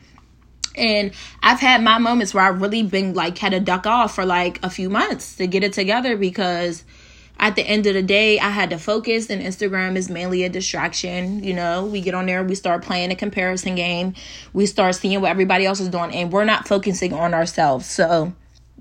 And 0.74 1.12
I've 1.42 1.60
had 1.60 1.82
my 1.82 1.98
moments 1.98 2.34
where 2.34 2.44
I've 2.44 2.60
really 2.60 2.82
been 2.82 3.14
like 3.14 3.38
had 3.38 3.52
to 3.52 3.60
duck 3.60 3.86
off 3.86 4.14
for 4.14 4.24
like 4.24 4.58
a 4.62 4.70
few 4.70 4.90
months 4.90 5.36
to 5.36 5.46
get 5.46 5.62
it 5.62 5.72
together 5.72 6.16
because 6.16 6.84
at 7.38 7.56
the 7.56 7.62
end 7.62 7.86
of 7.86 7.94
the 7.94 8.02
day, 8.02 8.38
I 8.38 8.50
had 8.50 8.70
to 8.70 8.78
focus, 8.78 9.28
and 9.28 9.42
Instagram 9.42 9.96
is 9.96 10.08
mainly 10.08 10.44
a 10.44 10.48
distraction. 10.48 11.42
You 11.42 11.52
know, 11.52 11.84
we 11.84 12.00
get 12.00 12.14
on 12.14 12.26
there, 12.26 12.44
we 12.44 12.54
start 12.54 12.82
playing 12.82 13.10
a 13.10 13.16
comparison 13.16 13.74
game, 13.74 14.14
we 14.52 14.66
start 14.66 14.94
seeing 14.94 15.20
what 15.20 15.30
everybody 15.30 15.66
else 15.66 15.80
is 15.80 15.88
doing, 15.88 16.12
and 16.14 16.32
we're 16.32 16.44
not 16.44 16.68
focusing 16.68 17.12
on 17.12 17.34
ourselves. 17.34 17.86
So, 17.86 18.32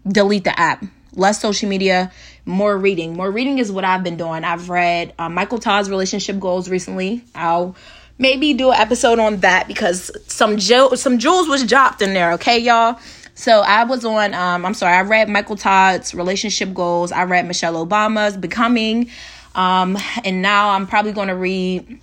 delete 0.08 0.44
the 0.44 0.58
app 0.58 0.86
less 1.16 1.42
social 1.42 1.70
media, 1.70 2.12
more 2.46 2.78
reading. 2.78 3.16
More 3.16 3.30
reading 3.30 3.60
is 3.60 3.72
what 3.72 3.86
I've 3.86 4.04
been 4.04 4.18
doing. 4.18 4.44
I've 4.44 4.70
read 4.70 5.14
uh, 5.20 5.30
Michael 5.30 5.60
Todd's 5.60 5.90
relationship 5.90 6.40
goals 6.40 6.70
recently. 6.70 7.24
I'll 7.36 7.76
maybe 8.18 8.54
do 8.54 8.72
an 8.72 8.80
episode 8.80 9.20
on 9.20 9.38
that 9.38 9.68
because 9.68 10.12
some 10.28 10.58
jo- 10.58 10.96
some 10.96 11.20
jewels 11.20 11.48
was 11.48 11.64
dropped 11.66 12.02
in 12.02 12.14
there. 12.14 12.34
Okay, 12.34 12.60
y'all. 12.60 13.00
So 13.36 13.62
I 13.62 13.84
was 13.84 14.06
on. 14.06 14.34
Um, 14.34 14.66
I'm 14.66 14.74
sorry. 14.74 14.96
I 14.96 15.02
read 15.02 15.30
Michael 15.30 15.56
Todd's 15.56 16.14
relationship 16.14 16.74
goals. 16.74 17.12
I 17.12 17.24
read 17.24 17.48
Michelle 17.48 17.86
Obama's 17.86 18.38
Becoming, 18.38 19.10
um, 19.56 19.98
and 20.24 20.42
now 20.42 20.70
I'm 20.70 20.88
probably 20.88 21.14
going 21.14 21.30
to 21.30 21.36
read 21.36 22.00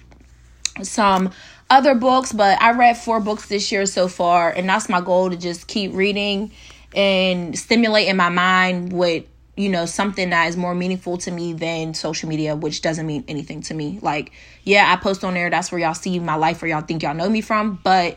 some 0.83 1.31
other 1.69 1.95
books. 1.95 2.33
But 2.33 2.61
I 2.61 2.73
read 2.73 2.97
four 2.97 3.21
books 3.21 3.47
this 3.49 3.71
year 3.71 3.87
so 3.87 4.09
far, 4.09 4.50
and 4.50 4.69
that's 4.69 4.88
my 4.88 5.00
goal 5.00 5.31
to 5.31 5.37
just 5.37 5.69
keep 5.69 5.95
reading 5.95 6.50
and 6.95 7.57
stimulating 7.57 8.17
my 8.17 8.29
mind 8.29 8.93
with 8.93 9.25
you 9.61 9.69
know 9.69 9.85
something 9.85 10.31
that 10.31 10.49
is 10.49 10.57
more 10.57 10.75
meaningful 10.75 11.19
to 11.19 11.31
me 11.31 11.52
than 11.52 11.93
social 11.93 12.29
media 12.29 12.57
which 12.57 12.81
doesn't 12.81 13.07
mean 13.07 13.23
anything 13.29 13.61
to 13.61 13.75
me 13.75 13.99
like 14.02 14.33
yeah 14.64 14.93
i 14.93 14.97
post 14.97 15.23
on 15.23 15.35
there 15.35 15.50
that's 15.50 15.71
where 15.71 15.81
y'all 15.81 15.95
see 15.95 16.19
my 16.19 16.35
life 16.35 16.62
where 16.62 16.71
y'all 16.71 16.81
think 16.81 17.02
y'all 17.02 17.14
know 17.14 17.29
me 17.29 17.40
from 17.40 17.79
but 17.85 18.17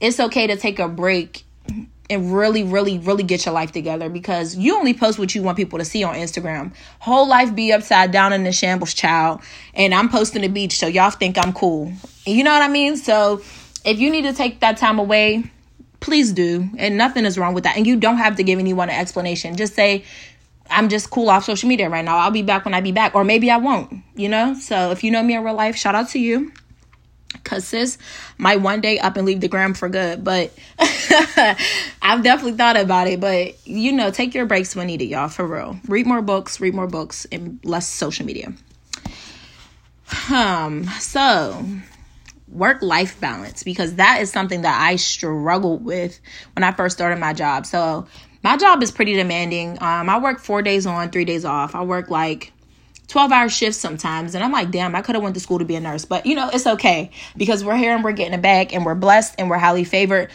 it's 0.00 0.18
okay 0.18 0.46
to 0.46 0.56
take 0.56 0.78
a 0.78 0.88
break 0.88 1.44
and 2.08 2.34
really 2.34 2.64
really 2.64 2.98
really 2.98 3.22
get 3.22 3.44
your 3.44 3.54
life 3.54 3.70
together 3.70 4.08
because 4.08 4.56
you 4.56 4.76
only 4.76 4.94
post 4.94 5.18
what 5.18 5.34
you 5.34 5.42
want 5.42 5.58
people 5.58 5.78
to 5.78 5.84
see 5.84 6.02
on 6.02 6.14
instagram 6.14 6.72
whole 7.00 7.28
life 7.28 7.54
be 7.54 7.70
upside 7.70 8.10
down 8.10 8.32
in 8.32 8.44
the 8.44 8.52
shambles 8.52 8.94
child 8.94 9.40
and 9.74 9.94
i'm 9.94 10.08
posting 10.08 10.40
the 10.40 10.48
beach 10.48 10.78
so 10.78 10.86
y'all 10.86 11.10
think 11.10 11.36
i'm 11.36 11.52
cool 11.52 11.92
you 12.24 12.42
know 12.42 12.52
what 12.52 12.62
i 12.62 12.68
mean 12.68 12.96
so 12.96 13.42
if 13.84 13.98
you 13.98 14.10
need 14.10 14.22
to 14.22 14.32
take 14.32 14.60
that 14.60 14.78
time 14.78 14.98
away 14.98 15.44
please 16.00 16.32
do. 16.32 16.68
And 16.78 16.96
nothing 16.96 17.24
is 17.24 17.38
wrong 17.38 17.54
with 17.54 17.64
that. 17.64 17.76
And 17.76 17.86
you 17.86 17.96
don't 17.96 18.18
have 18.18 18.36
to 18.36 18.42
give 18.42 18.58
anyone 18.58 18.88
an 18.88 18.98
explanation. 18.98 19.56
Just 19.56 19.74
say, 19.74 20.04
I'm 20.70 20.88
just 20.88 21.10
cool 21.10 21.30
off 21.30 21.44
social 21.44 21.68
media 21.68 21.88
right 21.88 22.04
now. 22.04 22.18
I'll 22.18 22.30
be 22.30 22.42
back 22.42 22.64
when 22.64 22.74
I 22.74 22.80
be 22.80 22.92
back. 22.92 23.14
Or 23.14 23.24
maybe 23.24 23.50
I 23.50 23.56
won't, 23.56 24.02
you 24.14 24.28
know? 24.28 24.54
So 24.54 24.90
if 24.90 25.02
you 25.02 25.10
know 25.10 25.22
me 25.22 25.34
in 25.34 25.44
real 25.44 25.54
life, 25.54 25.76
shout 25.76 25.94
out 25.94 26.08
to 26.10 26.18
you. 26.18 26.52
Cause 27.44 27.66
sis 27.66 27.98
might 28.36 28.60
one 28.60 28.80
day 28.80 28.98
up 28.98 29.16
and 29.16 29.26
leave 29.26 29.40
the 29.40 29.48
gram 29.48 29.74
for 29.74 29.88
good. 29.88 30.24
But 30.24 30.52
I've 32.02 32.22
definitely 32.22 32.52
thought 32.52 32.78
about 32.78 33.06
it. 33.06 33.20
But 33.20 33.66
you 33.66 33.92
know, 33.92 34.10
take 34.10 34.34
your 34.34 34.46
breaks 34.46 34.74
when 34.74 34.86
needed, 34.86 35.06
y'all, 35.06 35.28
for 35.28 35.46
real. 35.46 35.78
Read 35.86 36.06
more 36.06 36.22
books, 36.22 36.60
read 36.60 36.74
more 36.74 36.86
books, 36.86 37.26
and 37.30 37.60
less 37.64 37.86
social 37.86 38.26
media. 38.26 38.52
Um, 40.32 40.84
so 41.00 41.64
work 42.50 42.80
life 42.82 43.20
balance 43.20 43.62
because 43.62 43.96
that 43.96 44.20
is 44.20 44.32
something 44.32 44.62
that 44.62 44.80
I 44.80 44.96
struggled 44.96 45.84
with 45.84 46.18
when 46.54 46.64
I 46.64 46.72
first 46.72 46.96
started 46.96 47.18
my 47.18 47.32
job. 47.32 47.66
So 47.66 48.06
my 48.42 48.56
job 48.56 48.82
is 48.82 48.90
pretty 48.90 49.14
demanding. 49.14 49.72
Um, 49.82 50.08
I 50.08 50.18
work 50.18 50.38
four 50.38 50.62
days 50.62 50.86
on, 50.86 51.10
three 51.10 51.24
days 51.24 51.44
off. 51.44 51.74
I 51.74 51.82
work 51.82 52.10
like 52.10 52.52
12 53.08 53.32
hour 53.32 53.48
shifts 53.48 53.78
sometimes. 53.78 54.34
And 54.34 54.44
I'm 54.44 54.52
like, 54.52 54.70
damn, 54.70 54.94
I 54.94 55.02
could 55.02 55.14
have 55.14 55.22
went 55.22 55.34
to 55.34 55.40
school 55.40 55.58
to 55.58 55.64
be 55.64 55.74
a 55.76 55.80
nurse. 55.80 56.04
But 56.04 56.26
you 56.26 56.34
know, 56.34 56.48
it's 56.52 56.66
okay 56.66 57.10
because 57.36 57.64
we're 57.64 57.76
here 57.76 57.94
and 57.94 58.04
we're 58.04 58.12
getting 58.12 58.34
it 58.34 58.42
back 58.42 58.72
and 58.72 58.84
we're 58.84 58.94
blessed 58.94 59.34
and 59.38 59.50
we're 59.50 59.58
highly 59.58 59.84
favored 59.84 60.30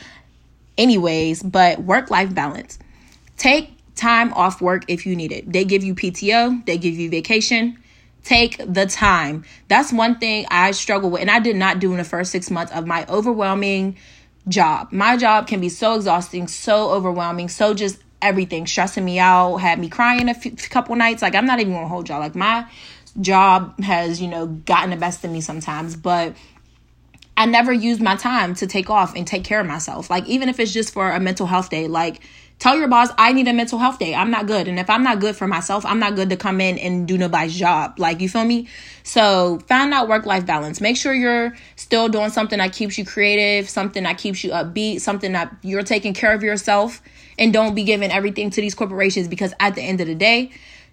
anyways. 0.78 1.44
But 1.44 1.80
work 1.84 2.10
life 2.10 2.34
balance. 2.34 2.80
Take 3.38 3.72
time 3.96 4.34
off 4.34 4.62
work 4.62 4.84
if 4.88 5.06
you 5.06 5.16
need 5.16 5.32
it. 5.32 5.52
They 5.52 5.64
give 5.66 5.84
you 5.84 5.96
PTO, 5.96 6.66
they 6.66 6.78
give 6.78 6.96
you 6.96 7.10
vacation 7.10 7.78
Take 8.24 8.58
the 8.66 8.86
time. 8.86 9.44
That's 9.68 9.92
one 9.92 10.18
thing 10.18 10.46
I 10.50 10.72
struggle 10.72 11.10
with, 11.10 11.22
and 11.22 11.30
I 11.30 11.40
did 11.40 11.58
not 11.58 11.80
do 11.80 11.92
in 11.92 11.98
the 11.98 12.06
first 12.06 12.32
six 12.32 12.50
months 12.50 12.72
of 12.72 12.88
my 12.88 13.06
overwhelming 13.08 13.98
job. 14.48 14.92
My 14.92 15.18
job 15.18 15.48
can 15.48 15.60
be 15.60 15.70
so 15.70 15.96
exhausting, 15.96 16.48
so 16.48 16.92
overwhelming, 16.92 17.50
so 17.50 17.74
just 17.74 18.00
everything 18.22 18.66
stressing 18.66 19.04
me 19.04 19.20
out, 19.20 19.58
had 19.58 19.80
me 19.80 19.90
crying 19.90 20.30
a 20.30 20.34
few, 20.34 20.52
couple 20.52 20.96
nights. 20.96 21.22
Like 21.22 21.36
I'm 21.36 21.46
not 21.46 21.60
even 21.60 21.74
gonna 21.74 21.88
hold 21.88 22.10
y'all. 22.10 22.20
Like 22.20 22.36
my 22.36 22.66
job 23.20 23.80
has, 23.82 24.22
you 24.22 24.28
know, 24.28 24.48
gotten 24.48 24.90
the 24.90 24.98
best 24.98 25.24
of 25.24 25.32
me 25.32 25.42
sometimes, 25.42 25.96
but 25.96 26.36
I 27.36 27.46
never 27.46 27.74
use 27.74 28.00
my 28.00 28.16
time 28.16 28.54
to 28.56 28.68
take 28.68 28.90
off 28.90 29.16
and 29.16 29.26
take 29.26 29.44
care 29.44 29.60
of 29.60 29.68
myself. 29.68 30.10
Like 30.10 30.28
even 30.28 30.50
if 30.50 30.60
it's 30.60 30.72
just 30.72 30.94
for 30.94 31.12
a 31.12 31.20
mental 31.20 31.48
health 31.48 31.70
day, 31.70 31.88
like 31.88 32.22
Tell 32.60 32.78
your 32.78 32.88
boss, 32.88 33.10
I 33.18 33.34
need 33.34 33.48
a 33.48 33.54
mental 33.54 33.78
health 33.78 34.00
day. 34.00 34.16
I'm 34.16 34.32
not 34.32 34.48
good. 34.48 34.70
And 34.70 34.80
if 34.80 34.90
I'm 34.90 35.04
not 35.04 35.20
good 35.20 35.36
for 35.36 35.48
myself, 35.48 35.86
I'm 35.86 36.00
not 36.00 36.16
good 36.16 36.30
to 36.30 36.38
come 36.38 36.62
in 36.62 36.78
and 36.78 37.06
do 37.08 37.18
nobody's 37.18 37.58
job. 37.58 38.00
Like, 38.00 38.22
you 38.22 38.30
feel 38.30 38.46
me? 38.46 38.70
So, 39.04 39.60
find 39.68 39.94
out 39.94 40.08
work 40.08 40.26
life 40.26 40.46
balance. 40.46 40.80
Make 40.80 40.96
sure 40.96 41.14
you're 41.14 41.56
still 41.76 42.08
doing 42.08 42.30
something 42.30 42.60
that 42.60 42.72
keeps 42.72 42.98
you 42.98 43.06
creative, 43.06 43.70
something 43.70 44.04
that 44.04 44.18
keeps 44.18 44.44
you 44.46 44.52
upbeat, 44.52 45.02
something 45.02 45.34
that 45.34 45.54
you're 45.62 45.84
taking 45.84 46.14
care 46.14 46.34
of 46.34 46.42
yourself. 46.42 47.02
And 47.38 47.52
don't 47.52 47.76
be 47.76 47.84
giving 47.84 48.12
everything 48.12 48.50
to 48.52 48.62
these 48.62 48.76
corporations 48.76 49.28
because 49.28 49.54
at 49.60 49.76
the 49.76 49.82
end 49.82 50.00
of 50.00 50.08
the 50.08 50.16
day, 50.16 50.52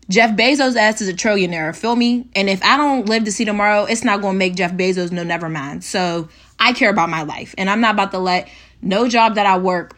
Jeff 0.08 0.36
Bezos' 0.36 0.74
ass 0.74 1.00
is 1.00 1.08
a 1.08 1.14
trillionaire. 1.14 1.76
Feel 1.76 1.94
me? 1.94 2.26
And 2.34 2.48
if 2.48 2.60
I 2.64 2.76
don't 2.76 3.08
live 3.08 3.24
to 3.24 3.32
see 3.32 3.44
tomorrow, 3.44 3.84
it's 3.84 4.02
not 4.02 4.22
going 4.22 4.34
to 4.34 4.38
make 4.38 4.56
Jeff 4.56 4.72
Bezos 4.72 5.12
no 5.12 5.22
never 5.22 5.48
mind. 5.48 5.84
So, 5.84 6.28
I 6.58 6.72
care 6.72 6.90
about 6.90 7.10
my 7.10 7.22
life. 7.22 7.54
And 7.56 7.70
I'm 7.70 7.80
not 7.80 7.94
about 7.94 8.10
to 8.10 8.18
let 8.18 8.48
no 8.82 9.08
job 9.08 9.36
that 9.36 9.46
I 9.46 9.56
work 9.58 9.96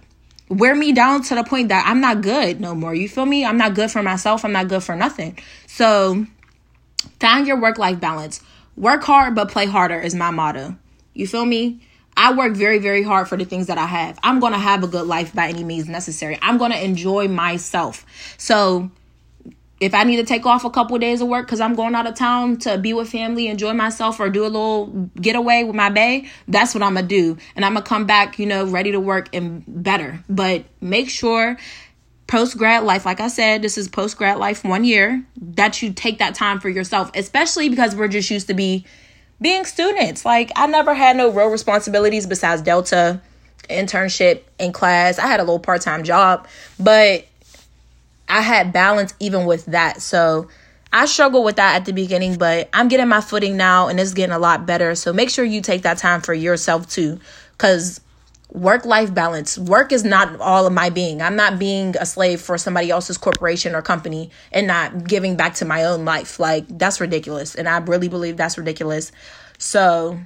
wear 0.48 0.74
me 0.74 0.92
down 0.92 1.22
to 1.24 1.34
the 1.34 1.44
point 1.44 1.68
that 1.68 1.84
I'm 1.86 2.00
not 2.00 2.20
good 2.20 2.60
no 2.60 2.74
more. 2.74 2.94
You 2.94 3.08
feel 3.08 3.26
me? 3.26 3.44
I'm 3.44 3.56
not 3.56 3.74
good 3.74 3.90
for 3.90 4.02
myself. 4.02 4.44
I'm 4.44 4.52
not 4.52 4.68
good 4.68 4.82
for 4.82 4.94
nothing. 4.94 5.38
So 5.66 6.26
find 7.20 7.46
your 7.46 7.60
work 7.60 7.78
life 7.78 8.00
balance. 8.00 8.40
Work 8.76 9.02
hard, 9.04 9.34
but 9.34 9.50
play 9.50 9.66
harder 9.66 10.00
is 10.00 10.14
my 10.14 10.30
motto. 10.30 10.76
You 11.14 11.26
feel 11.26 11.44
me? 11.44 11.80
I 12.16 12.34
work 12.34 12.54
very, 12.54 12.78
very 12.78 13.02
hard 13.02 13.28
for 13.28 13.36
the 13.36 13.44
things 13.44 13.68
that 13.68 13.78
I 13.78 13.86
have. 13.86 14.18
I'm 14.22 14.40
going 14.40 14.52
to 14.52 14.58
have 14.58 14.84
a 14.84 14.86
good 14.86 15.06
life 15.06 15.34
by 15.34 15.48
any 15.48 15.64
means 15.64 15.88
necessary. 15.88 16.38
I'm 16.42 16.58
going 16.58 16.72
to 16.72 16.82
enjoy 16.82 17.28
myself. 17.28 18.04
So 18.36 18.90
if 19.82 19.94
I 19.94 20.04
need 20.04 20.18
to 20.18 20.24
take 20.24 20.46
off 20.46 20.64
a 20.64 20.70
couple 20.70 20.94
of 20.94 21.00
days 21.00 21.20
of 21.20 21.26
work 21.26 21.44
because 21.44 21.60
I'm 21.60 21.74
going 21.74 21.96
out 21.96 22.06
of 22.06 22.14
town 22.14 22.56
to 22.58 22.78
be 22.78 22.92
with 22.92 23.10
family, 23.10 23.48
enjoy 23.48 23.72
myself, 23.72 24.20
or 24.20 24.30
do 24.30 24.44
a 24.44 24.46
little 24.46 24.86
getaway 25.20 25.64
with 25.64 25.74
my 25.74 25.90
bae, 25.90 26.28
that's 26.46 26.72
what 26.72 26.84
I'm 26.84 26.94
gonna 26.94 27.08
do. 27.08 27.36
And 27.56 27.64
I'm 27.64 27.74
gonna 27.74 27.84
come 27.84 28.06
back, 28.06 28.38
you 28.38 28.46
know, 28.46 28.64
ready 28.64 28.92
to 28.92 29.00
work 29.00 29.28
and 29.34 29.64
better. 29.66 30.22
But 30.28 30.66
make 30.80 31.10
sure 31.10 31.58
post 32.28 32.56
grad 32.56 32.84
life, 32.84 33.04
like 33.04 33.18
I 33.18 33.26
said, 33.26 33.60
this 33.60 33.76
is 33.76 33.88
post 33.88 34.16
grad 34.16 34.38
life 34.38 34.62
one 34.64 34.84
year, 34.84 35.24
that 35.36 35.82
you 35.82 35.92
take 35.92 36.20
that 36.20 36.36
time 36.36 36.60
for 36.60 36.68
yourself, 36.68 37.10
especially 37.16 37.68
because 37.68 37.96
we're 37.96 38.06
just 38.06 38.30
used 38.30 38.46
to 38.46 38.54
be 38.54 38.86
being 39.40 39.64
students. 39.64 40.24
Like 40.24 40.52
I 40.54 40.68
never 40.68 40.94
had 40.94 41.16
no 41.16 41.28
real 41.28 41.48
responsibilities 41.48 42.24
besides 42.28 42.62
Delta 42.62 43.20
internship 43.68 44.42
in 44.60 44.72
class. 44.72 45.18
I 45.18 45.26
had 45.26 45.40
a 45.40 45.42
little 45.42 45.58
part 45.58 45.80
time 45.80 46.04
job, 46.04 46.46
but 46.78 47.26
I 48.32 48.40
had 48.40 48.72
balance 48.72 49.12
even 49.20 49.44
with 49.44 49.66
that. 49.66 50.00
So 50.00 50.48
I 50.90 51.04
struggled 51.04 51.44
with 51.44 51.56
that 51.56 51.76
at 51.76 51.84
the 51.84 51.92
beginning, 51.92 52.38
but 52.38 52.70
I'm 52.72 52.88
getting 52.88 53.06
my 53.06 53.20
footing 53.20 53.58
now 53.58 53.88
and 53.88 54.00
it's 54.00 54.14
getting 54.14 54.34
a 54.34 54.38
lot 54.38 54.64
better. 54.64 54.94
So 54.94 55.12
make 55.12 55.28
sure 55.28 55.44
you 55.44 55.60
take 55.60 55.82
that 55.82 55.98
time 55.98 56.22
for 56.22 56.32
yourself 56.32 56.88
too. 56.88 57.20
Cause 57.58 58.00
work 58.50 58.86
life 58.86 59.12
balance. 59.12 59.58
Work 59.58 59.92
is 59.92 60.02
not 60.02 60.40
all 60.40 60.66
of 60.66 60.72
my 60.72 60.88
being. 60.88 61.20
I'm 61.20 61.36
not 61.36 61.58
being 61.58 61.94
a 62.00 62.06
slave 62.06 62.40
for 62.40 62.56
somebody 62.56 62.90
else's 62.90 63.18
corporation 63.18 63.74
or 63.74 63.82
company 63.82 64.30
and 64.50 64.66
not 64.66 65.04
giving 65.04 65.36
back 65.36 65.54
to 65.56 65.66
my 65.66 65.84
own 65.84 66.06
life. 66.06 66.40
Like, 66.40 66.64
that's 66.68 67.00
ridiculous. 67.00 67.54
And 67.54 67.68
I 67.68 67.78
really 67.78 68.08
believe 68.08 68.38
that's 68.38 68.56
ridiculous. 68.56 69.12
So, 69.58 70.18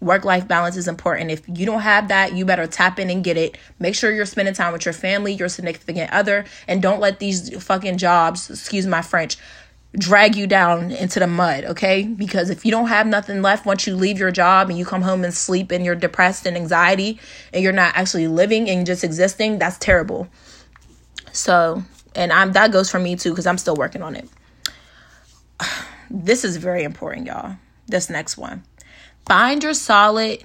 work 0.00 0.24
life 0.24 0.48
balance 0.48 0.76
is 0.76 0.88
important. 0.88 1.30
If 1.30 1.42
you 1.48 1.66
don't 1.66 1.80
have 1.80 2.08
that, 2.08 2.34
you 2.34 2.44
better 2.44 2.66
tap 2.66 2.98
in 2.98 3.10
and 3.10 3.22
get 3.22 3.36
it. 3.36 3.58
Make 3.78 3.94
sure 3.94 4.10
you're 4.10 4.26
spending 4.26 4.54
time 4.54 4.72
with 4.72 4.84
your 4.84 4.94
family, 4.94 5.32
your 5.32 5.48
significant 5.48 6.10
other, 6.10 6.44
and 6.66 6.82
don't 6.82 7.00
let 7.00 7.18
these 7.18 7.62
fucking 7.62 7.98
jobs, 7.98 8.50
excuse 8.50 8.86
my 8.86 9.02
French, 9.02 9.36
drag 9.98 10.36
you 10.36 10.46
down 10.46 10.90
into 10.90 11.18
the 11.18 11.26
mud, 11.26 11.64
okay? 11.64 12.04
Because 12.04 12.48
if 12.48 12.64
you 12.64 12.70
don't 12.70 12.88
have 12.88 13.06
nothing 13.06 13.42
left 13.42 13.66
once 13.66 13.86
you 13.86 13.96
leave 13.96 14.18
your 14.18 14.30
job 14.30 14.70
and 14.70 14.78
you 14.78 14.84
come 14.84 15.02
home 15.02 15.24
and 15.24 15.34
sleep 15.34 15.70
and 15.70 15.84
you're 15.84 15.96
depressed 15.96 16.46
and 16.46 16.56
anxiety 16.56 17.18
and 17.52 17.62
you're 17.62 17.72
not 17.72 17.96
actually 17.96 18.28
living 18.28 18.70
and 18.70 18.86
just 18.86 19.02
existing, 19.02 19.58
that's 19.58 19.78
terrible. 19.78 20.28
So, 21.32 21.82
and 22.14 22.32
I'm 22.32 22.52
that 22.52 22.72
goes 22.72 22.90
for 22.90 22.98
me 22.98 23.16
too 23.16 23.34
cuz 23.34 23.46
I'm 23.46 23.58
still 23.58 23.76
working 23.76 24.02
on 24.02 24.16
it. 24.16 24.28
This 26.12 26.44
is 26.44 26.56
very 26.56 26.82
important, 26.82 27.28
y'all. 27.28 27.54
This 27.86 28.10
next 28.10 28.36
one. 28.36 28.64
Find 29.30 29.62
your 29.62 29.74
solid 29.74 30.42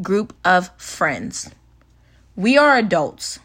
group 0.00 0.32
of 0.42 0.70
friends. 0.78 1.50
We 2.34 2.56
are 2.56 2.78
adults. 2.78 3.38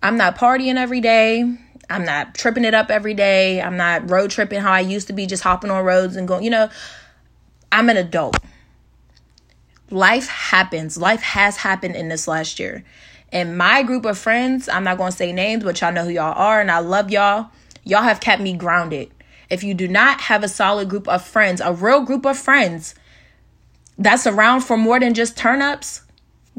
I'm 0.00 0.16
not 0.16 0.38
partying 0.38 0.76
every 0.76 1.00
day. 1.00 1.42
I'm 1.90 2.04
not 2.04 2.36
tripping 2.36 2.64
it 2.64 2.74
up 2.74 2.92
every 2.92 3.14
day. 3.14 3.60
I'm 3.60 3.76
not 3.76 4.08
road 4.08 4.30
tripping 4.30 4.60
how 4.60 4.70
I 4.70 4.82
used 4.82 5.08
to 5.08 5.12
be, 5.12 5.26
just 5.26 5.42
hopping 5.42 5.72
on 5.72 5.84
roads 5.84 6.14
and 6.14 6.28
going, 6.28 6.44
you 6.44 6.50
know, 6.50 6.70
I'm 7.72 7.90
an 7.90 7.96
adult. 7.96 8.36
Life 9.90 10.28
happens. 10.28 10.96
Life 10.96 11.22
has 11.22 11.56
happened 11.56 11.96
in 11.96 12.08
this 12.08 12.28
last 12.28 12.60
year. 12.60 12.84
And 13.32 13.58
my 13.58 13.82
group 13.82 14.04
of 14.04 14.16
friends, 14.16 14.68
I'm 14.68 14.84
not 14.84 14.98
going 14.98 15.10
to 15.10 15.16
say 15.16 15.32
names, 15.32 15.64
but 15.64 15.80
y'all 15.80 15.92
know 15.92 16.04
who 16.04 16.10
y'all 16.10 16.38
are, 16.38 16.60
and 16.60 16.70
I 16.70 16.78
love 16.78 17.10
y'all. 17.10 17.50
Y'all 17.82 18.02
have 18.02 18.20
kept 18.20 18.40
me 18.40 18.52
grounded. 18.52 19.10
If 19.50 19.64
you 19.64 19.74
do 19.74 19.88
not 19.88 20.20
have 20.20 20.44
a 20.44 20.48
solid 20.48 20.88
group 20.88 21.08
of 21.08 21.24
friends, 21.24 21.60
a 21.60 21.72
real 21.72 22.02
group 22.02 22.24
of 22.26 22.38
friends 22.38 22.94
that's 23.98 24.26
around 24.26 24.60
for 24.60 24.76
more 24.76 25.00
than 25.00 25.14
just 25.14 25.36
turn 25.36 25.60
ups, 25.60 26.02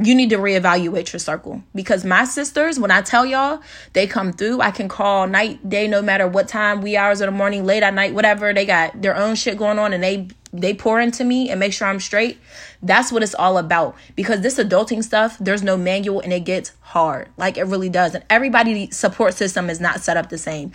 you 0.02 0.16
need 0.16 0.30
to 0.30 0.38
reevaluate 0.38 1.12
your 1.12 1.20
circle 1.20 1.62
because 1.76 2.06
my 2.06 2.24
sisters 2.24 2.80
when 2.80 2.90
i 2.90 3.02
tell 3.02 3.26
y'all 3.26 3.62
they 3.92 4.08
come 4.08 4.32
through. 4.32 4.62
I 4.62 4.72
can 4.72 4.88
call 4.88 5.28
night 5.28 5.68
day 5.68 5.88
no 5.90 6.02
matter 6.02 6.26
what 6.26 6.48
time 6.48 6.82
wee 6.82 6.96
hours 6.96 7.20
of 7.20 7.28
the 7.28 7.32
morning 7.32 7.66
late 7.66 7.84
at 7.84 7.94
night 7.94 8.14
whatever. 8.14 8.54
They 8.54 8.66
got 8.66 9.02
their 9.02 9.16
own 9.16 9.36
shit 9.36 9.58
going 9.58 9.78
on 9.78 9.92
and 9.92 10.02
they 10.02 10.30
they 10.52 10.74
pour 10.74 11.00
into 11.00 11.24
me 11.24 11.50
and 11.50 11.60
make 11.60 11.74
sure 11.74 11.88
i'm 11.88 12.00
straight. 12.00 12.40
That's 12.82 13.12
what 13.12 13.24
it's 13.24 13.36
all 13.36 13.58
about 13.58 13.96
because 14.16 14.40
this 14.40 14.58
adulting 14.58 15.04
stuff 15.04 15.38
there's 15.38 15.64
no 15.64 15.76
manual 15.76 16.22
and 16.22 16.32
it 16.32 16.46
gets 16.46 16.72
hard. 16.80 17.28
Like 17.36 17.58
it 17.58 17.66
really 17.66 17.90
does. 17.90 18.16
And 18.16 18.24
everybody's 18.30 18.96
support 18.96 19.34
system 19.34 19.70
is 19.70 19.82
not 19.82 20.00
set 20.00 20.16
up 20.16 20.30
the 20.30 20.38
same 20.38 20.72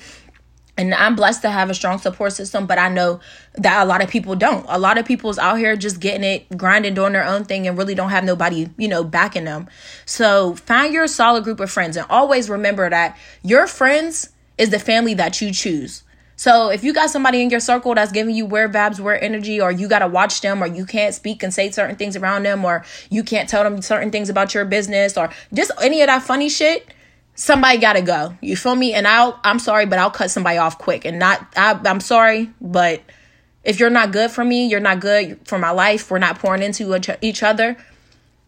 and 0.76 0.92
I'm 0.94 1.14
blessed 1.14 1.42
to 1.42 1.50
have 1.50 1.70
a 1.70 1.74
strong 1.74 1.98
support 1.98 2.32
system, 2.32 2.66
but 2.66 2.78
I 2.78 2.88
know 2.88 3.20
that 3.54 3.82
a 3.82 3.86
lot 3.86 4.02
of 4.02 4.08
people 4.08 4.34
don't. 4.34 4.66
A 4.68 4.78
lot 4.78 4.98
of 4.98 5.06
people's 5.06 5.38
out 5.38 5.58
here 5.58 5.76
just 5.76 6.00
getting 6.00 6.24
it, 6.24 6.56
grinding, 6.56 6.94
doing 6.94 7.12
their 7.12 7.24
own 7.24 7.44
thing, 7.44 7.68
and 7.68 7.78
really 7.78 7.94
don't 7.94 8.10
have 8.10 8.24
nobody, 8.24 8.68
you 8.76 8.88
know, 8.88 9.04
backing 9.04 9.44
them. 9.44 9.68
So 10.04 10.56
find 10.56 10.92
your 10.92 11.06
solid 11.06 11.44
group 11.44 11.60
of 11.60 11.70
friends 11.70 11.96
and 11.96 12.06
always 12.10 12.50
remember 12.50 12.90
that 12.90 13.16
your 13.42 13.66
friends 13.66 14.30
is 14.58 14.70
the 14.70 14.78
family 14.78 15.14
that 15.14 15.40
you 15.40 15.52
choose. 15.52 16.02
So 16.36 16.70
if 16.70 16.82
you 16.82 16.92
got 16.92 17.10
somebody 17.10 17.42
in 17.42 17.50
your 17.50 17.60
circle 17.60 17.94
that's 17.94 18.10
giving 18.10 18.34
you 18.34 18.44
weird 18.44 18.72
vibes, 18.72 18.98
weird 18.98 19.22
energy, 19.22 19.60
or 19.60 19.70
you 19.70 19.88
gotta 19.88 20.08
watch 20.08 20.40
them, 20.40 20.62
or 20.62 20.66
you 20.66 20.84
can't 20.84 21.14
speak 21.14 21.42
and 21.44 21.54
say 21.54 21.70
certain 21.70 21.94
things 21.96 22.16
around 22.16 22.42
them, 22.42 22.64
or 22.64 22.84
you 23.10 23.22
can't 23.22 23.48
tell 23.48 23.62
them 23.62 23.80
certain 23.80 24.10
things 24.10 24.28
about 24.28 24.52
your 24.54 24.64
business, 24.64 25.16
or 25.16 25.30
just 25.52 25.70
any 25.80 26.02
of 26.02 26.08
that 26.08 26.22
funny 26.22 26.48
shit, 26.48 26.92
somebody 27.34 27.78
gotta 27.78 28.02
go. 28.02 28.36
You 28.40 28.56
feel 28.56 28.74
me? 28.74 28.94
And 28.94 29.06
I'll 29.06 29.38
I'm 29.44 29.58
sorry, 29.58 29.86
but 29.86 29.98
I'll 29.98 30.10
cut 30.10 30.30
somebody 30.30 30.58
off 30.58 30.78
quick. 30.78 31.04
And 31.04 31.18
not 31.18 31.46
I, 31.56 31.78
I'm 31.84 32.00
sorry, 32.00 32.50
but 32.60 33.02
if 33.62 33.80
you're 33.80 33.90
not 33.90 34.12
good 34.12 34.30
for 34.30 34.44
me, 34.44 34.66
you're 34.66 34.80
not 34.80 35.00
good 35.00 35.40
for 35.44 35.58
my 35.58 35.70
life. 35.70 36.10
We're 36.10 36.18
not 36.18 36.38
pouring 36.38 36.62
into 36.62 37.16
each 37.20 37.42
other, 37.42 37.76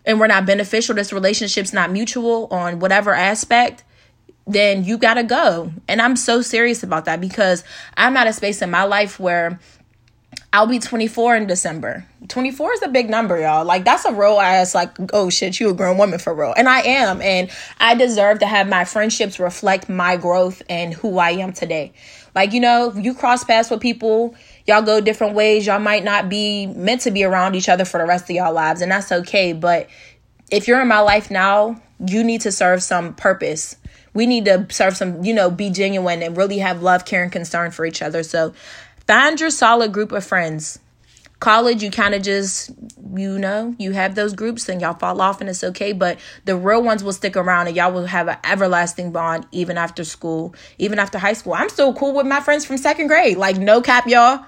and 0.05 0.21
we're 0.21 0.27
not 0.27 0.47
beneficial. 0.47 0.95
This 0.95 1.13
relationship's 1.13 1.73
not 1.73 1.91
mutual 1.91 2.49
on 2.51 2.79
whatever 2.79 3.15
aspect. 3.15 3.83
Then 4.47 4.85
you 4.85 4.97
gotta 4.97 5.25
go. 5.25 5.73
And 5.89 6.01
I'm 6.01 6.15
so 6.15 6.41
serious 6.41 6.83
about 6.85 7.07
that 7.07 7.21
because 7.21 7.65
I'm 7.97 8.17
at 8.17 8.29
a 8.29 8.33
space 8.33 8.63
in 8.63 8.71
my 8.71 8.85
life 8.85 9.19
where 9.19 9.59
I'll 10.57 10.67
be 10.67 10.79
24 10.79 11.37
in 11.37 11.47
December. 11.47 12.07
24 12.29 12.73
is 12.73 12.83
a 12.83 12.89
big 12.89 13.11
number, 13.11 13.39
y'all. 13.39 13.67
Like 13.67 13.85
that's 13.85 14.07
a 14.07 14.13
real 14.15 14.41
ass 14.41 14.75
like 14.75 14.97
oh 15.13 15.29
shit, 15.29 15.61
you 15.61 15.69
a 15.69 15.75
grown 15.75 15.99
woman 15.99 16.19
for 16.19 16.35
real. 16.35 16.55
And 16.57 16.67
I 16.67 16.81
am 16.81 17.21
and 17.21 17.51
I 17.79 17.95
deserve 17.95 18.39
to 18.39 18.47
have 18.47 18.67
my 18.67 18.87
friendships 18.87 19.39
reflect 19.39 19.91
my 19.91 20.17
growth 20.17 20.63
and 20.71 20.95
who 20.95 21.19
I 21.19 21.33
am 21.33 21.53
today. 21.53 21.93
Like, 22.35 22.55
you 22.55 22.61
know, 22.61 22.91
you 22.95 23.13
cross 23.13 23.45
paths 23.45 23.69
with 23.69 23.83
people, 23.83 24.35
y'all 24.67 24.81
go 24.81 24.99
different 24.99 25.35
ways, 25.35 25.67
y'all 25.67 25.79
might 25.79 26.05
not 26.05 26.31
be 26.31 26.69
meant 26.69 27.03
to 27.03 27.11
be 27.11 27.23
around 27.23 27.55
each 27.55 27.69
other 27.69 27.85
for 27.85 27.99
the 27.99 28.07
rest 28.07 28.25
of 28.25 28.31
y'all 28.31 28.55
lives 28.55 28.81
and 28.81 28.91
that's 28.91 29.13
okay, 29.13 29.53
but 29.53 29.91
if 30.51 30.67
you're 30.67 30.81
in 30.81 30.89
my 30.89 31.01
life 31.01 31.31
now, 31.31 31.79
you 32.07 32.25
need 32.25 32.41
to 32.41 32.51
serve 32.51 32.83
some 32.83 33.13
purpose. 33.15 33.77
We 34.15 34.25
need 34.25 34.47
to 34.47 34.67
serve 34.71 34.97
some, 34.97 35.23
you 35.23 35.35
know, 35.35 35.51
be 35.51 35.69
genuine 35.69 36.23
and 36.23 36.35
really 36.35 36.59
have 36.59 36.83
love, 36.83 37.05
care, 37.05 37.23
and 37.23 37.31
concern 37.31 37.71
for 37.71 37.85
each 37.85 38.01
other. 38.01 38.23
So 38.23 38.55
Find 39.07 39.41
your 39.41 39.51
solid 39.51 39.93
group 39.93 40.13
of 40.13 40.25
friends. 40.25 40.79
College, 41.39 41.83
you 41.83 41.91
kind 41.91 42.15
of 42.15 42.23
just, 42.23 42.71
you 43.15 43.39
know, 43.39 43.75
you 43.79 43.93
have 43.93 44.15
those 44.15 44.33
groups 44.33 44.69
and 44.71 44.81
y'all 44.81 44.95
fall 44.95 45.21
off 45.21 45.41
and 45.41 45.51
it's 45.51 45.63
okay. 45.63 45.93
But 45.93 46.19
the 46.47 46.57
real 46.57 46.83
ones 46.83 47.05
will 47.05 47.13
stick 47.13 47.37
around 47.37 47.67
and 47.67 47.77
y'all 47.77 47.93
will 47.93 48.07
have 48.07 48.27
an 48.27 48.39
everlasting 48.43 49.13
bond 49.13 49.47
even 49.53 49.77
after 49.77 50.03
school, 50.03 50.55
even 50.79 50.99
after 50.99 51.19
high 51.19 51.35
school. 51.35 51.53
I'm 51.53 51.69
still 51.69 51.93
cool 51.93 52.15
with 52.15 52.27
my 52.27 52.41
friends 52.41 52.65
from 52.65 52.79
second 52.79 53.09
grade. 53.09 53.37
Like, 53.37 53.59
no 53.59 53.83
cap, 53.83 54.07
y'all 54.07 54.45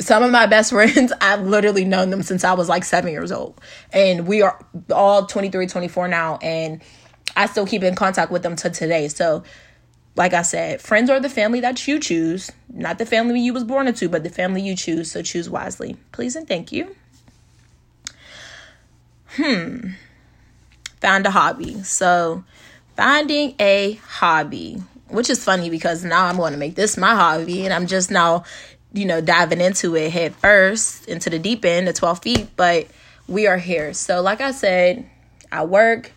some 0.00 0.22
of 0.22 0.30
my 0.30 0.46
best 0.46 0.70
friends 0.72 1.12
i've 1.20 1.42
literally 1.42 1.84
known 1.84 2.10
them 2.10 2.22
since 2.22 2.42
i 2.42 2.52
was 2.54 2.68
like 2.68 2.84
seven 2.84 3.12
years 3.12 3.30
old 3.30 3.60
and 3.92 4.26
we 4.26 4.42
are 4.42 4.58
all 4.90 5.26
23 5.26 5.66
24 5.66 6.08
now 6.08 6.38
and 6.42 6.82
i 7.36 7.46
still 7.46 7.66
keep 7.66 7.82
in 7.82 7.94
contact 7.94 8.32
with 8.32 8.42
them 8.42 8.56
to 8.56 8.70
today 8.70 9.08
so 9.08 9.42
like 10.20 10.34
I 10.34 10.42
said, 10.42 10.82
friends 10.82 11.08
are 11.08 11.18
the 11.18 11.30
family 11.30 11.60
that 11.60 11.88
you 11.88 11.98
choose, 11.98 12.52
not 12.68 12.98
the 12.98 13.06
family 13.06 13.40
you 13.40 13.54
was 13.54 13.64
born 13.64 13.88
into, 13.88 14.06
but 14.06 14.22
the 14.22 14.28
family 14.28 14.60
you 14.60 14.76
choose. 14.76 15.10
So 15.10 15.22
choose 15.22 15.48
wisely. 15.48 15.96
Please 16.12 16.36
and 16.36 16.46
thank 16.46 16.72
you. 16.72 16.94
Hmm. 19.28 19.92
Found 21.00 21.24
a 21.24 21.30
hobby. 21.30 21.82
So 21.84 22.44
finding 22.98 23.54
a 23.58 23.94
hobby, 23.94 24.82
which 25.08 25.30
is 25.30 25.42
funny 25.42 25.70
because 25.70 26.04
now 26.04 26.26
I'm 26.26 26.36
going 26.36 26.52
to 26.52 26.58
make 26.58 26.74
this 26.74 26.98
my 26.98 27.14
hobby 27.14 27.64
and 27.64 27.72
I'm 27.72 27.86
just 27.86 28.10
now, 28.10 28.44
you 28.92 29.06
know, 29.06 29.22
diving 29.22 29.62
into 29.62 29.96
it 29.96 30.10
head 30.10 30.34
first 30.34 31.08
into 31.08 31.30
the 31.30 31.38
deep 31.38 31.64
end, 31.64 31.88
the 31.88 31.94
12 31.94 32.18
feet, 32.18 32.48
but 32.56 32.88
we 33.26 33.46
are 33.46 33.56
here. 33.56 33.94
So 33.94 34.20
like 34.20 34.42
I 34.42 34.50
said, 34.50 35.08
I 35.50 35.64
work 35.64 36.12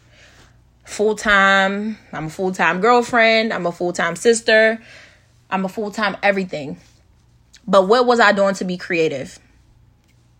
full 0.84 1.16
time. 1.16 1.98
I'm 2.12 2.26
a 2.26 2.30
full 2.30 2.52
time 2.52 2.82
girlfriend. 2.82 3.54
I'm 3.54 3.66
a 3.66 3.72
full 3.72 3.94
time 3.94 4.16
sister. 4.16 4.82
I'm 5.50 5.66
a 5.66 5.70
full 5.70 5.92
time 5.92 6.18
everything. 6.24 6.78
But 7.68 7.88
what 7.88 8.06
was 8.06 8.20
I 8.20 8.32
doing 8.32 8.56
to 8.56 8.66
be 8.66 8.78
creative? 8.78 9.40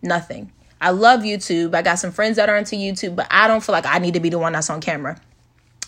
Nothing. 0.02 0.52
I 0.82 0.90
love 0.90 1.22
YouTube. 1.22 1.74
I 1.74 1.82
got 1.82 1.96
some 1.96 2.12
friends 2.12 2.36
that 2.36 2.50
are 2.50 2.58
into 2.58 2.76
YouTube, 2.76 3.16
but 3.16 3.28
I 3.32 3.48
don't 3.48 3.64
feel 3.64 3.74
like 3.74 3.86
I 3.86 4.00
need 4.00 4.16
to 4.16 4.20
be 4.20 4.30
the 4.30 4.40
one 4.40 4.54
that's 4.54 4.70
on 4.70 4.82
camera. 4.82 5.20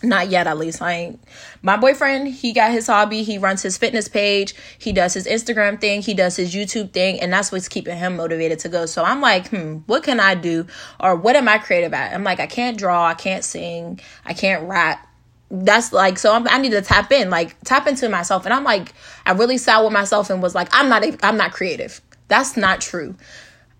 Not 0.05 0.29
yet, 0.29 0.45
at 0.45 0.57
least. 0.57 0.81
I 0.81 0.91
ain't. 0.93 1.23
My 1.63 1.77
boyfriend, 1.77 2.27
he 2.27 2.53
got 2.53 2.71
his 2.71 2.87
hobby. 2.87 3.23
He 3.23 3.39
runs 3.39 3.63
his 3.63 3.77
fitness 3.77 4.07
page. 4.07 4.53
He 4.77 4.93
does 4.93 5.15
his 5.15 5.25
Instagram 5.25 5.81
thing. 5.81 6.01
He 6.01 6.13
does 6.13 6.35
his 6.35 6.53
YouTube 6.53 6.91
thing. 6.91 7.19
And 7.19 7.33
that's 7.33 7.51
what's 7.51 7.67
keeping 7.67 7.97
him 7.97 8.17
motivated 8.17 8.59
to 8.59 8.69
go. 8.69 8.85
So 8.85 9.03
I'm 9.03 9.19
like, 9.19 9.47
hmm, 9.49 9.77
what 9.87 10.03
can 10.03 10.19
I 10.19 10.35
do? 10.35 10.67
Or 10.99 11.15
what 11.15 11.35
am 11.35 11.47
I 11.47 11.57
creative 11.57 11.93
at? 11.93 12.13
I'm 12.13 12.23
like, 12.23 12.39
I 12.39 12.45
can't 12.45 12.77
draw. 12.77 13.07
I 13.07 13.15
can't 13.15 13.43
sing. 13.43 13.99
I 14.23 14.33
can't 14.33 14.67
rap. 14.67 15.07
That's 15.49 15.91
like, 15.91 16.19
so 16.19 16.33
I'm, 16.33 16.47
I 16.49 16.59
need 16.59 16.71
to 16.71 16.81
tap 16.81 17.11
in, 17.11 17.29
like, 17.29 17.59
tap 17.63 17.87
into 17.87 18.09
myself. 18.09 18.45
And 18.45 18.53
I'm 18.53 18.63
like, 18.63 18.93
I 19.25 19.31
really 19.31 19.57
sat 19.57 19.83
with 19.83 19.93
myself 19.93 20.29
and 20.29 20.41
was 20.41 20.53
like, 20.53 20.69
I'm 20.71 20.87
not, 20.89 21.03
I'm 21.23 21.37
not 21.37 21.51
creative. 21.51 22.01
That's 22.27 22.57
not 22.57 22.81
true. 22.81 23.15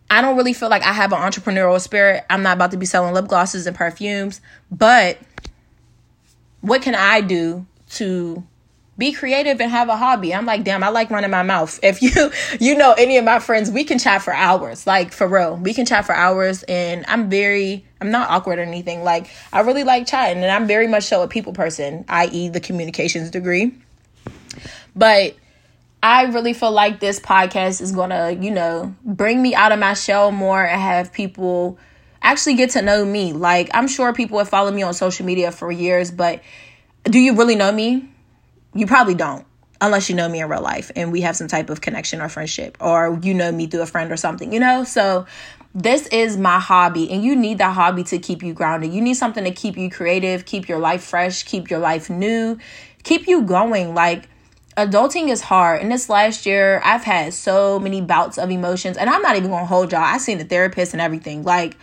I 0.09 0.21
don't 0.21 0.38
really 0.38 0.53
feel 0.53 0.69
like 0.69 0.83
I 0.83 0.93
have 0.93 1.11
an 1.13 1.19
entrepreneurial 1.19 1.81
spirit. 1.81 2.23
I'm 2.29 2.43
not 2.43 2.57
about 2.57 2.71
to 2.71 2.77
be 2.77 2.85
selling 2.85 3.13
lip 3.13 3.27
glosses 3.27 3.65
and 3.65 3.75
perfumes, 3.75 4.41
but 4.71 5.17
what 6.65 6.82
can 6.82 6.95
I 6.95 7.21
do 7.21 7.65
to 7.91 8.43
be 8.97 9.12
creative 9.12 9.60
and 9.60 9.69
have 9.69 9.89
a 9.89 9.97
hobby. 9.97 10.34
I'm 10.34 10.45
like, 10.45 10.63
damn, 10.63 10.84
I 10.84 10.89
like 10.89 11.10
running 11.10 11.32
my 11.32 11.43
mouth. 11.43 11.80
If 11.86 12.01
you 12.01 12.32
you 12.60 12.75
know 12.75 12.93
any 12.93 13.17
of 13.17 13.25
my 13.25 13.39
friends, 13.39 13.69
we 13.69 13.84
can 13.84 13.99
chat 13.99 14.21
for 14.21 14.34
hours. 14.34 14.88
Like 14.88 15.12
for 15.12 15.28
real. 15.28 15.58
We 15.58 15.73
can 15.73 15.86
chat 15.86 16.06
for 16.06 16.15
hours 16.15 16.63
and 16.63 17.06
I'm 17.08 17.30
very 17.30 17.86
I'm 18.01 18.12
not 18.12 18.30
awkward 18.30 18.60
or 18.60 18.63
anything. 18.63 19.04
Like 19.04 19.30
I 19.54 19.62
really 19.62 19.84
like 19.84 20.08
chatting 20.08 20.41
and 20.41 20.51
I'm 20.51 20.67
very 20.67 20.88
much 20.88 21.04
so 21.04 21.21
a 21.21 21.28
people 21.28 21.54
person, 21.54 22.06
i.e. 22.08 22.49
the 22.49 22.60
communications 22.60 23.30
degree. 23.30 23.73
But 24.95 25.36
I 26.01 26.23
really 26.23 26.54
feel 26.54 26.71
like 26.71 26.99
this 26.99 27.19
podcast 27.19 27.82
is 27.82 27.91
going 27.91 28.12
to, 28.12 28.38
you 28.39 28.51
know, 28.51 28.95
bring 29.04 29.41
me 29.41 29.56
out 29.56 29.71
of 29.71 29.80
my 29.80 29.93
shell 29.93 30.32
more 30.32 30.63
and 30.63 30.80
have 30.80 31.12
people 31.12 31.78
actually 32.25 32.55
get 32.55 32.71
to 32.71 32.81
know 32.81 33.05
me. 33.05 33.33
Like, 33.33 33.69
I'm 33.73 33.88
sure 33.88 34.13
people 34.13 34.39
have 34.39 34.49
followed 34.49 34.73
me 34.73 34.83
on 34.83 34.93
social 34.93 35.25
media 35.25 35.51
for 35.51 35.71
years, 35.71 36.11
but 36.11 36.41
do 37.03 37.19
you 37.19 37.35
really 37.35 37.55
know 37.55 37.71
me? 37.71 38.09
You 38.73 38.88
probably 38.88 39.15
don't 39.15 39.45
unless 39.81 40.09
you 40.09 40.15
know 40.15 40.27
me 40.27 40.39
in 40.39 40.49
real 40.49 40.61
life 40.61 40.91
and 40.95 41.11
we 41.11 41.21
have 41.21 41.35
some 41.35 41.47
type 41.47 41.69
of 41.69 41.81
connection 41.81 42.21
or 42.21 42.29
friendship 42.29 42.77
or 42.79 43.19
you 43.21 43.33
know 43.33 43.51
me 43.51 43.67
through 43.67 43.81
a 43.81 43.85
friend 43.85 44.11
or 44.11 44.17
something, 44.17 44.53
you 44.53 44.59
know? 44.59 44.83
So 44.83 45.25
this 45.73 46.07
is 46.07 46.38
my 46.38 46.59
hobby 46.59 47.11
and 47.11 47.23
you 47.23 47.35
need 47.35 47.57
that 47.57 47.73
hobby 47.73 48.03
to 48.05 48.17
keep 48.17 48.41
you 48.41 48.53
grounded. 48.53 48.93
You 48.93 49.01
need 49.01 49.15
something 49.15 49.43
to 49.43 49.51
keep 49.51 49.77
you 49.77 49.89
creative, 49.89 50.45
keep 50.45 50.67
your 50.69 50.79
life 50.79 51.03
fresh, 51.03 51.43
keep 51.43 51.69
your 51.69 51.79
life 51.79 52.09
new, 52.09 52.57
keep 53.03 53.27
you 53.27 53.41
going. 53.41 53.93
Like 53.93 54.29
adulting 54.77 55.29
is 55.29 55.41
hard. 55.41 55.81
And 55.81 55.91
this 55.91 56.09
last 56.09 56.45
year, 56.45 56.81
I've 56.83 57.03
had 57.03 57.33
so 57.33 57.79
many 57.79 58.01
bouts 58.01 58.38
of 58.38 58.49
emotions 58.49 58.97
and 58.97 59.09
I'm 59.09 59.21
not 59.21 59.35
even 59.35 59.49
going 59.49 59.63
to 59.63 59.67
hold 59.67 59.91
y'all. 59.91 60.01
I've 60.01 60.21
seen 60.21 60.38
the 60.38 60.45
therapist 60.45 60.93
and 60.93 61.01
everything. 61.01 61.43
Like 61.43 61.77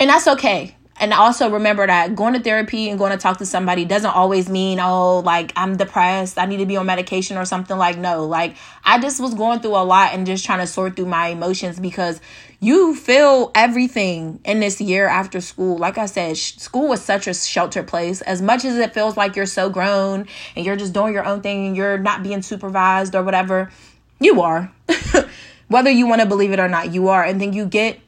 and 0.00 0.08
that's 0.08 0.26
okay. 0.26 0.74
And 1.00 1.14
also 1.14 1.48
remember 1.48 1.86
that 1.86 2.14
going 2.14 2.34
to 2.34 2.40
therapy 2.40 2.90
and 2.90 2.98
going 2.98 3.12
to 3.12 3.16
talk 3.16 3.38
to 3.38 3.46
somebody 3.46 3.86
doesn't 3.86 4.10
always 4.10 4.50
mean 4.50 4.78
oh 4.80 5.20
like 5.20 5.50
i'm 5.56 5.78
depressed 5.78 6.38
i 6.38 6.44
need 6.44 6.58
to 6.58 6.66
be 6.66 6.76
on 6.76 6.84
medication 6.84 7.38
or 7.38 7.46
something. 7.46 7.78
Like 7.78 7.96
no 7.96 8.26
like 8.26 8.56
i 8.84 9.00
just 9.00 9.18
was 9.18 9.32
going 9.32 9.60
through 9.60 9.76
a 9.76 9.84
lot 9.84 10.12
and 10.12 10.26
just 10.26 10.44
trying 10.44 10.58
to 10.58 10.66
sort 10.66 10.96
through 10.96 11.06
my 11.06 11.28
emotions 11.28 11.80
because 11.80 12.20
you 12.60 12.94
feel 12.94 13.50
everything 13.54 14.40
in 14.44 14.60
this 14.60 14.78
year 14.78 15.06
after 15.06 15.40
school. 15.40 15.78
Like 15.78 15.96
i 15.96 16.04
said 16.04 16.36
sh- 16.36 16.56
school 16.56 16.88
was 16.88 17.02
such 17.02 17.26
a 17.26 17.32
shelter 17.32 17.82
place. 17.82 18.20
As 18.20 18.42
much 18.42 18.66
as 18.66 18.76
it 18.76 18.92
feels 18.92 19.16
like 19.16 19.36
you're 19.36 19.46
so 19.46 19.70
grown 19.70 20.26
and 20.54 20.66
you're 20.66 20.76
just 20.76 20.92
doing 20.92 21.14
your 21.14 21.24
own 21.24 21.40
thing 21.40 21.68
and 21.68 21.76
you're 21.76 21.96
not 21.96 22.22
being 22.22 22.42
supervised 22.42 23.14
or 23.14 23.22
whatever 23.22 23.70
you 24.18 24.42
are. 24.42 24.70
Whether 25.68 25.90
you 25.90 26.06
want 26.06 26.20
to 26.20 26.26
believe 26.26 26.52
it 26.52 26.60
or 26.60 26.68
not 26.68 26.92
you 26.92 27.08
are. 27.08 27.24
And 27.24 27.40
then 27.40 27.54
you 27.54 27.64
get 27.64 28.00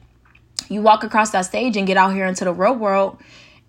you 0.73 0.81
walk 0.81 1.03
across 1.03 1.31
that 1.31 1.41
stage 1.41 1.77
and 1.77 1.87
get 1.87 1.97
out 1.97 2.13
here 2.13 2.25
into 2.25 2.43
the 2.45 2.53
real 2.53 2.75
world 2.75 3.17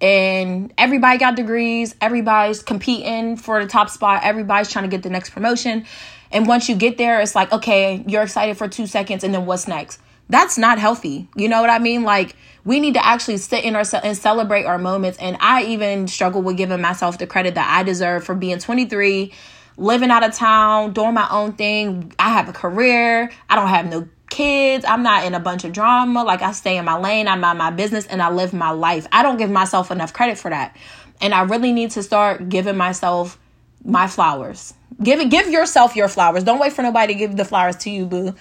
and 0.00 0.72
everybody 0.76 1.18
got 1.18 1.36
degrees 1.36 1.94
everybody's 2.00 2.62
competing 2.62 3.36
for 3.36 3.62
the 3.62 3.68
top 3.68 3.88
spot 3.88 4.22
everybody's 4.24 4.70
trying 4.70 4.84
to 4.84 4.90
get 4.90 5.02
the 5.02 5.10
next 5.10 5.30
promotion 5.30 5.84
and 6.32 6.46
once 6.46 6.68
you 6.68 6.74
get 6.74 6.98
there 6.98 7.20
it's 7.20 7.34
like 7.34 7.52
okay 7.52 8.04
you're 8.06 8.22
excited 8.22 8.56
for 8.56 8.68
two 8.68 8.86
seconds 8.86 9.24
and 9.24 9.34
then 9.34 9.46
what's 9.46 9.68
next? 9.68 10.00
That's 10.28 10.56
not 10.56 10.78
healthy 10.78 11.28
you 11.36 11.48
know 11.48 11.60
what 11.60 11.70
i 11.70 11.78
mean? 11.78 12.02
Like 12.02 12.34
we 12.64 12.80
need 12.80 12.94
to 12.94 13.06
actually 13.06 13.36
sit 13.36 13.64
in 13.64 13.76
our 13.76 13.84
and 14.02 14.16
celebrate 14.16 14.64
our 14.64 14.78
moments 14.78 15.18
and 15.18 15.36
i 15.40 15.64
even 15.64 16.08
struggle 16.08 16.42
with 16.42 16.56
giving 16.56 16.80
myself 16.80 17.18
the 17.18 17.26
credit 17.26 17.54
that 17.56 17.68
i 17.78 17.82
deserve 17.82 18.24
for 18.24 18.34
being 18.34 18.58
23 18.58 19.32
living 19.76 20.10
out 20.10 20.22
of 20.22 20.34
town 20.34 20.92
doing 20.92 21.14
my 21.14 21.28
own 21.30 21.52
thing. 21.52 22.12
I 22.18 22.30
have 22.30 22.48
a 22.48 22.52
career. 22.52 23.30
I 23.48 23.56
don't 23.56 23.68
have 23.68 23.86
no 23.86 24.08
kids. 24.34 24.84
I'm 24.84 25.02
not 25.02 25.24
in 25.24 25.34
a 25.34 25.40
bunch 25.40 25.64
of 25.64 25.72
drama. 25.72 26.24
Like 26.24 26.42
I 26.42 26.52
stay 26.52 26.76
in 26.76 26.84
my 26.84 26.98
lane, 26.98 27.28
I 27.28 27.36
mind 27.36 27.58
my 27.58 27.70
business, 27.70 28.06
and 28.06 28.20
I 28.20 28.30
live 28.30 28.52
my 28.52 28.70
life. 28.70 29.06
I 29.12 29.22
don't 29.22 29.36
give 29.36 29.50
myself 29.50 29.90
enough 29.90 30.12
credit 30.12 30.38
for 30.38 30.50
that. 30.50 30.76
And 31.20 31.32
I 31.32 31.42
really 31.42 31.72
need 31.72 31.92
to 31.92 32.02
start 32.02 32.48
giving 32.48 32.76
myself 32.76 33.38
my 33.84 34.08
flowers. 34.08 34.74
Give 35.02 35.20
it 35.20 35.30
give 35.30 35.48
yourself 35.48 35.94
your 35.96 36.08
flowers. 36.08 36.44
Don't 36.44 36.58
wait 36.58 36.72
for 36.72 36.82
nobody 36.82 37.12
to 37.14 37.18
give 37.18 37.36
the 37.36 37.44
flowers 37.44 37.76
to 37.76 37.90
you, 37.90 38.06
boo. 38.06 38.34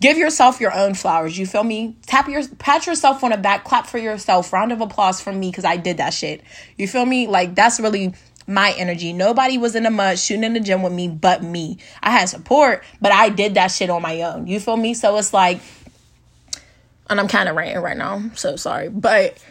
Give 0.00 0.16
yourself 0.16 0.60
your 0.60 0.72
own 0.72 0.94
flowers. 0.94 1.38
You 1.38 1.46
feel 1.46 1.64
me? 1.64 1.96
Tap 2.06 2.28
your 2.28 2.46
pat 2.58 2.86
yourself 2.86 3.22
on 3.22 3.30
the 3.30 3.36
back, 3.36 3.64
clap 3.64 3.86
for 3.86 3.98
yourself. 3.98 4.52
Round 4.52 4.72
of 4.72 4.80
applause 4.80 5.20
from 5.20 5.38
me 5.38 5.50
because 5.50 5.64
I 5.64 5.76
did 5.76 5.96
that 5.98 6.14
shit. 6.14 6.42
You 6.76 6.88
feel 6.88 7.06
me? 7.06 7.26
Like 7.26 7.54
that's 7.54 7.78
really 7.80 8.14
my 8.48 8.72
energy. 8.76 9.12
Nobody 9.12 9.58
was 9.58 9.74
in 9.76 9.82
the 9.82 9.90
mud 9.90 10.18
shooting 10.18 10.44
in 10.44 10.54
the 10.54 10.60
gym 10.60 10.82
with 10.82 10.92
me 10.92 11.08
but 11.08 11.42
me. 11.42 11.78
I 12.02 12.10
had 12.10 12.28
support, 12.28 12.82
but 13.00 13.12
I 13.12 13.28
did 13.28 13.54
that 13.54 13.68
shit 13.68 13.90
on 13.90 14.02
my 14.02 14.22
own. 14.22 14.46
You 14.46 14.58
feel 14.58 14.76
me? 14.76 14.94
So 14.94 15.16
it's 15.18 15.32
like, 15.32 15.60
and 17.10 17.20
I'm 17.20 17.28
kind 17.28 17.48
of 17.48 17.56
ranting 17.56 17.82
right 17.82 17.96
now. 17.96 18.22
So 18.34 18.56
sorry. 18.56 18.88
But 18.88 19.42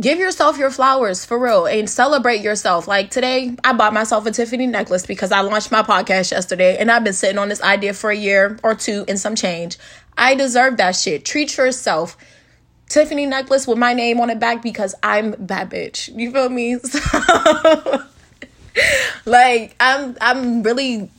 give 0.00 0.18
yourself 0.18 0.58
your 0.58 0.70
flowers 0.70 1.24
for 1.24 1.38
real 1.38 1.66
and 1.66 1.88
celebrate 1.88 2.42
yourself. 2.42 2.86
Like 2.86 3.10
today, 3.10 3.56
I 3.64 3.72
bought 3.72 3.94
myself 3.94 4.26
a 4.26 4.30
Tiffany 4.30 4.66
necklace 4.66 5.06
because 5.06 5.32
I 5.32 5.40
launched 5.40 5.72
my 5.72 5.82
podcast 5.82 6.30
yesterday 6.30 6.76
and 6.76 6.90
I've 6.90 7.04
been 7.04 7.12
sitting 7.14 7.38
on 7.38 7.48
this 7.48 7.62
idea 7.62 7.94
for 7.94 8.10
a 8.10 8.16
year 8.16 8.58
or 8.62 8.74
two 8.74 9.04
and 9.08 9.18
some 9.18 9.34
change. 9.34 9.78
I 10.18 10.34
deserve 10.34 10.76
that 10.76 10.92
shit. 10.92 11.24
Treat 11.24 11.56
yourself. 11.56 12.16
Tiffany 12.88 13.24
necklace 13.24 13.66
with 13.66 13.78
my 13.78 13.94
name 13.94 14.20
on 14.20 14.28
it 14.28 14.38
back 14.38 14.62
because 14.62 14.94
I'm 15.02 15.34
that 15.46 15.70
bitch. 15.70 16.14
You 16.16 16.30
feel 16.30 16.50
me? 16.50 16.78
So 16.84 18.04
like 19.24 19.74
I'm 19.80 20.16
I'm 20.20 20.62
really 20.62 21.10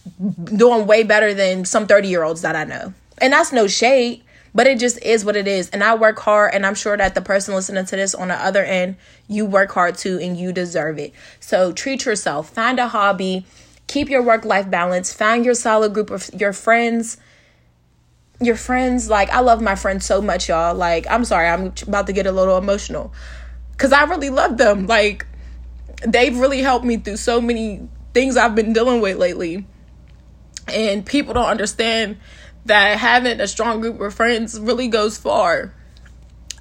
doing 0.43 0.87
way 0.87 1.03
better 1.03 1.33
than 1.33 1.65
some 1.65 1.87
30 1.87 2.07
year 2.07 2.23
olds 2.23 2.41
that 2.41 2.55
I 2.55 2.63
know. 2.63 2.93
And 3.19 3.33
that's 3.33 3.53
no 3.53 3.67
shade, 3.67 4.23
but 4.53 4.67
it 4.67 4.79
just 4.79 5.01
is 5.01 5.23
what 5.23 5.35
it 5.35 5.47
is. 5.47 5.69
And 5.69 5.83
I 5.83 5.95
work 5.95 6.19
hard 6.19 6.53
and 6.53 6.65
I'm 6.65 6.75
sure 6.75 6.97
that 6.97 7.15
the 7.15 7.21
person 7.21 7.55
listening 7.55 7.85
to 7.85 7.95
this 7.95 8.13
on 8.13 8.27
the 8.29 8.35
other 8.35 8.63
end, 8.63 8.97
you 9.27 9.45
work 9.45 9.71
hard 9.71 9.97
too 9.97 10.19
and 10.21 10.37
you 10.37 10.51
deserve 10.51 10.99
it. 10.99 11.13
So 11.39 11.71
treat 11.71 12.05
yourself, 12.05 12.49
find 12.49 12.79
a 12.79 12.87
hobby, 12.87 13.45
keep 13.87 14.09
your 14.09 14.21
work 14.21 14.45
life 14.45 14.69
balance, 14.69 15.13
find 15.13 15.45
your 15.45 15.53
solid 15.53 15.93
group 15.93 16.09
of 16.09 16.29
your 16.33 16.53
friends. 16.53 17.17
Your 18.41 18.57
friends, 18.57 19.09
like 19.09 19.29
I 19.29 19.39
love 19.39 19.61
my 19.61 19.75
friends 19.75 20.05
so 20.05 20.21
much, 20.21 20.49
y'all. 20.49 20.75
Like, 20.75 21.07
I'm 21.09 21.23
sorry, 21.23 21.47
I'm 21.47 21.73
about 21.87 22.07
to 22.07 22.13
get 22.13 22.27
a 22.27 22.33
little 22.33 22.57
emotional. 22.57 23.13
Cause 23.77 23.93
I 23.93 24.03
really 24.03 24.29
love 24.29 24.57
them. 24.57 24.87
Like, 24.87 25.25
they've 26.05 26.37
really 26.37 26.61
helped 26.61 26.85
me 26.85 26.97
through 26.97 27.17
so 27.17 27.39
many 27.41 27.87
things 28.13 28.37
I've 28.37 28.55
been 28.55 28.73
dealing 28.73 29.01
with 29.01 29.17
lately. 29.17 29.65
And 30.67 31.05
people 31.05 31.33
don't 31.33 31.45
understand 31.45 32.17
that 32.65 32.97
having 32.97 33.39
a 33.39 33.47
strong 33.47 33.81
group 33.81 33.99
of 34.01 34.13
friends 34.13 34.59
really 34.59 34.87
goes 34.87 35.17
far. 35.17 35.73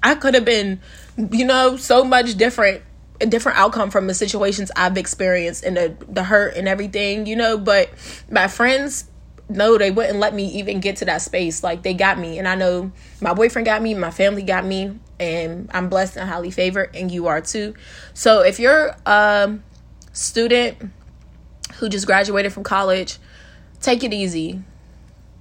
I 0.03 0.15
could 0.15 0.35
have 0.35 0.45
been, 0.45 0.79
you 1.17 1.45
know, 1.45 1.77
so 1.77 2.03
much 2.03 2.35
different, 2.35 2.83
a 3.19 3.25
different 3.25 3.57
outcome 3.57 3.89
from 3.89 4.05
the 4.05 4.13
situations 4.13 4.71
I've 4.75 4.97
experienced 4.97 5.63
and 5.63 5.75
the, 5.75 5.95
the 6.07 6.23
hurt 6.23 6.55
and 6.55 6.67
everything, 6.67 7.25
you 7.25 7.35
know, 7.35 7.57
but 7.57 7.89
my 8.29 8.47
friends 8.47 9.05
no, 9.47 9.77
they 9.77 9.91
wouldn't 9.91 10.19
let 10.19 10.33
me 10.33 10.45
even 10.53 10.79
get 10.79 10.97
to 10.97 11.05
that 11.05 11.21
space. 11.21 11.63
Like 11.63 11.83
they 11.83 11.93
got 11.93 12.17
me, 12.17 12.39
and 12.39 12.47
I 12.47 12.55
know 12.55 12.91
my 13.21 13.33
boyfriend 13.33 13.65
got 13.65 13.81
me, 13.81 13.93
my 13.93 14.11
family 14.11 14.43
got 14.43 14.65
me, 14.65 14.99
and 15.19 15.69
I'm 15.73 15.89
blessed 15.89 16.17
and 16.17 16.29
highly 16.29 16.51
favored, 16.51 16.95
and 16.95 17.11
you 17.11 17.27
are 17.27 17.41
too. 17.41 17.75
So 18.13 18.41
if 18.41 18.59
you're 18.59 18.95
a 19.05 19.57
student 20.13 20.91
who 21.75 21.89
just 21.89 22.05
graduated 22.05 22.53
from 22.53 22.63
college, 22.63 23.19
take 23.81 24.03
it 24.03 24.13
easy. 24.13 24.61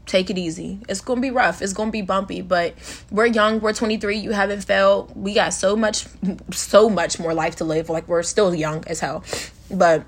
Take 0.06 0.28
it 0.28 0.36
easy. 0.36 0.80
It's 0.86 1.00
gonna 1.00 1.22
be 1.22 1.30
rough. 1.30 1.62
It's 1.62 1.72
gonna 1.72 1.90
be 1.90 2.02
bumpy, 2.02 2.42
but 2.42 2.74
we're 3.10 3.26
young. 3.26 3.60
We're 3.60 3.72
23. 3.72 4.18
You 4.18 4.32
haven't 4.32 4.62
failed. 4.62 5.16
We 5.16 5.32
got 5.32 5.54
so 5.54 5.76
much, 5.76 6.06
so 6.52 6.90
much 6.90 7.18
more 7.18 7.32
life 7.32 7.56
to 7.56 7.64
live. 7.64 7.88
Like 7.88 8.06
we're 8.06 8.22
still 8.22 8.54
young 8.54 8.84
as 8.86 9.00
hell, 9.00 9.24
but 9.70 10.04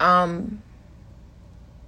um 0.00 0.62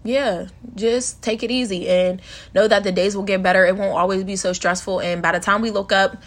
yeah, 0.05 0.49
just 0.75 1.23
take 1.23 1.43
it 1.43 1.51
easy 1.51 1.89
and 1.89 2.21
know 2.55 2.69
that 2.69 2.85
the 2.85 2.93
days 2.93 3.17
will 3.17 3.25
get 3.25 3.43
better. 3.43 3.65
It 3.65 3.77
won't 3.77 3.99
always 3.99 4.23
be 4.23 4.37
so 4.37 4.53
stressful. 4.53 5.01
And 5.01 5.23
by 5.23 5.33
the 5.33 5.41
time 5.41 5.63
we 5.63 5.71
look 5.71 5.93
up, 5.93 6.23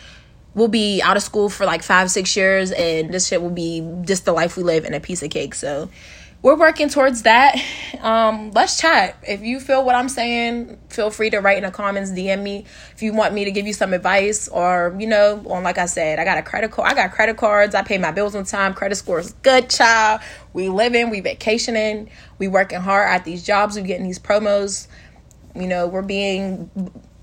we'll 0.56 0.68
be 0.68 1.02
out 1.02 1.16
of 1.16 1.24
school 1.24 1.48
for 1.50 1.66
like 1.66 1.84
five, 1.84 2.10
six 2.10 2.36
years, 2.36 2.72
and 2.72 3.14
this 3.14 3.28
shit 3.28 3.42
will 3.42 3.52
be 3.52 3.88
just 4.02 4.26
the 4.26 4.34
life 4.34 4.58
we 4.58 4.64
live 4.64 4.84
in 4.84 4.96
a 4.96 5.00
piece 5.00 5.22
of 5.22 5.30
cake. 5.30 5.54
So 5.54 5.90
we're 6.42 6.56
working 6.56 6.88
towards 6.88 7.24
that. 7.24 7.56
Um, 8.00 8.52
let's 8.52 8.80
chat. 8.80 9.18
If 9.28 9.42
you 9.42 9.60
feel 9.60 9.84
what 9.84 9.96
I'm 9.96 10.08
saying, 10.08 10.78
feel 10.90 11.10
free 11.10 11.32
to 11.32 11.40
write 11.40 11.58
in 11.58 11.64
the 11.64 11.72
comments, 11.72 12.12
DM 12.12 12.44
me 12.44 12.66
if 12.94 13.02
you 13.02 13.12
want 13.12 13.34
me 13.34 13.46
to 13.46 13.52
give 13.52 13.66
you 13.66 13.74
some 13.74 13.92
advice 13.92 14.48
or, 14.48 14.96
you 15.00 15.08
know, 15.08 15.44
on 15.50 15.64
like 15.64 15.80
I 15.80 15.88
said, 15.88 16.20
I 16.20 16.24
got 16.24 16.38
a 16.38 16.44
credit 16.44 16.72
card. 16.72 16.92
I 16.92 16.94
got 16.94 17.12
credit 17.12 17.38
cards. 17.38 17.74
I 17.74 17.82
pay 17.82 17.98
my 17.98 18.12
bills 18.12 18.36
on 18.36 18.44
time. 18.44 18.76
Credit 18.76 18.96
score 18.96 19.20
is 19.20 19.34
good, 19.42 19.70
child. 19.70 20.22
We 20.54 20.70
living, 20.70 21.10
we 21.10 21.22
vacationing, 21.22 22.10
we 22.38 22.48
working 22.48 22.82
hard 22.82 23.10
at 23.10 23.26
these 23.26 23.44
jobs, 23.44 23.76
we 23.76 23.82
getting 23.82 24.06
these 24.06 24.20
promos. 24.20 24.88
You 25.56 25.68
know, 25.68 25.88
we're 25.88 26.04
being 26.04 26.70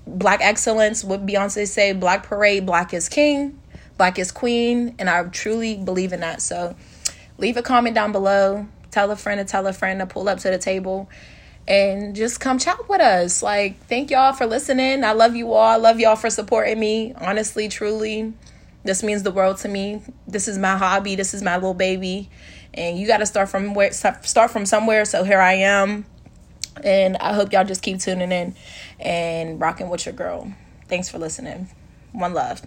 black 0.05 0.41
excellence. 0.41 1.05
What 1.05 1.25
Beyonce 1.25 1.67
say, 1.67 1.93
black 1.93 2.23
parade, 2.23 2.65
black 2.65 2.93
is 2.93 3.07
king, 3.07 3.61
black 3.97 4.19
is 4.19 4.31
queen, 4.31 4.95
and 4.99 5.09
I 5.09 5.23
truly 5.23 5.77
believe 5.77 6.11
in 6.11 6.19
that. 6.19 6.41
So 6.41 6.75
leave 7.37 7.55
a 7.55 7.61
comment 7.61 7.95
down 7.95 8.11
below 8.11 8.67
tell 8.95 9.11
a 9.11 9.15
friend 9.17 9.39
to 9.39 9.45
tell 9.45 9.67
a 9.67 9.73
friend 9.73 9.99
to 9.99 10.05
pull 10.05 10.29
up 10.29 10.39
to 10.39 10.49
the 10.49 10.57
table 10.57 11.09
and 11.67 12.15
just 12.15 12.39
come 12.39 12.57
chat 12.57 12.87
with 12.87 13.01
us. 13.01 13.43
Like, 13.43 13.77
thank 13.87 14.09
y'all 14.09 14.31
for 14.31 14.45
listening. 14.45 15.03
I 15.03 15.11
love 15.11 15.35
you 15.35 15.51
all. 15.51 15.67
I 15.67 15.75
love 15.75 15.99
y'all 15.99 16.15
for 16.15 16.29
supporting 16.29 16.79
me. 16.79 17.13
Honestly, 17.17 17.67
truly, 17.67 18.33
this 18.85 19.03
means 19.03 19.23
the 19.23 19.31
world 19.31 19.57
to 19.57 19.67
me. 19.67 20.01
This 20.27 20.47
is 20.47 20.57
my 20.57 20.77
hobby. 20.77 21.15
This 21.15 21.33
is 21.33 21.41
my 21.43 21.55
little 21.55 21.73
baby, 21.73 22.29
and 22.73 22.97
you 22.97 23.05
got 23.05 23.17
to 23.17 23.25
start 23.25 23.49
from 23.49 23.73
where 23.73 23.91
start 23.91 24.51
from 24.51 24.65
somewhere. 24.65 25.03
So 25.03 25.25
here 25.25 25.41
I 25.41 25.53
am, 25.53 26.05
and 26.81 27.17
I 27.17 27.33
hope 27.33 27.51
y'all 27.51 27.65
just 27.65 27.81
keep 27.81 27.99
tuning 27.99 28.31
in 28.31 28.55
and 28.99 29.59
rocking 29.59 29.89
with 29.89 30.05
your 30.05 30.13
girl. 30.13 30.53
Thanks 30.87 31.09
for 31.09 31.17
listening. 31.17 31.67
One 32.13 32.33
love. 32.33 32.61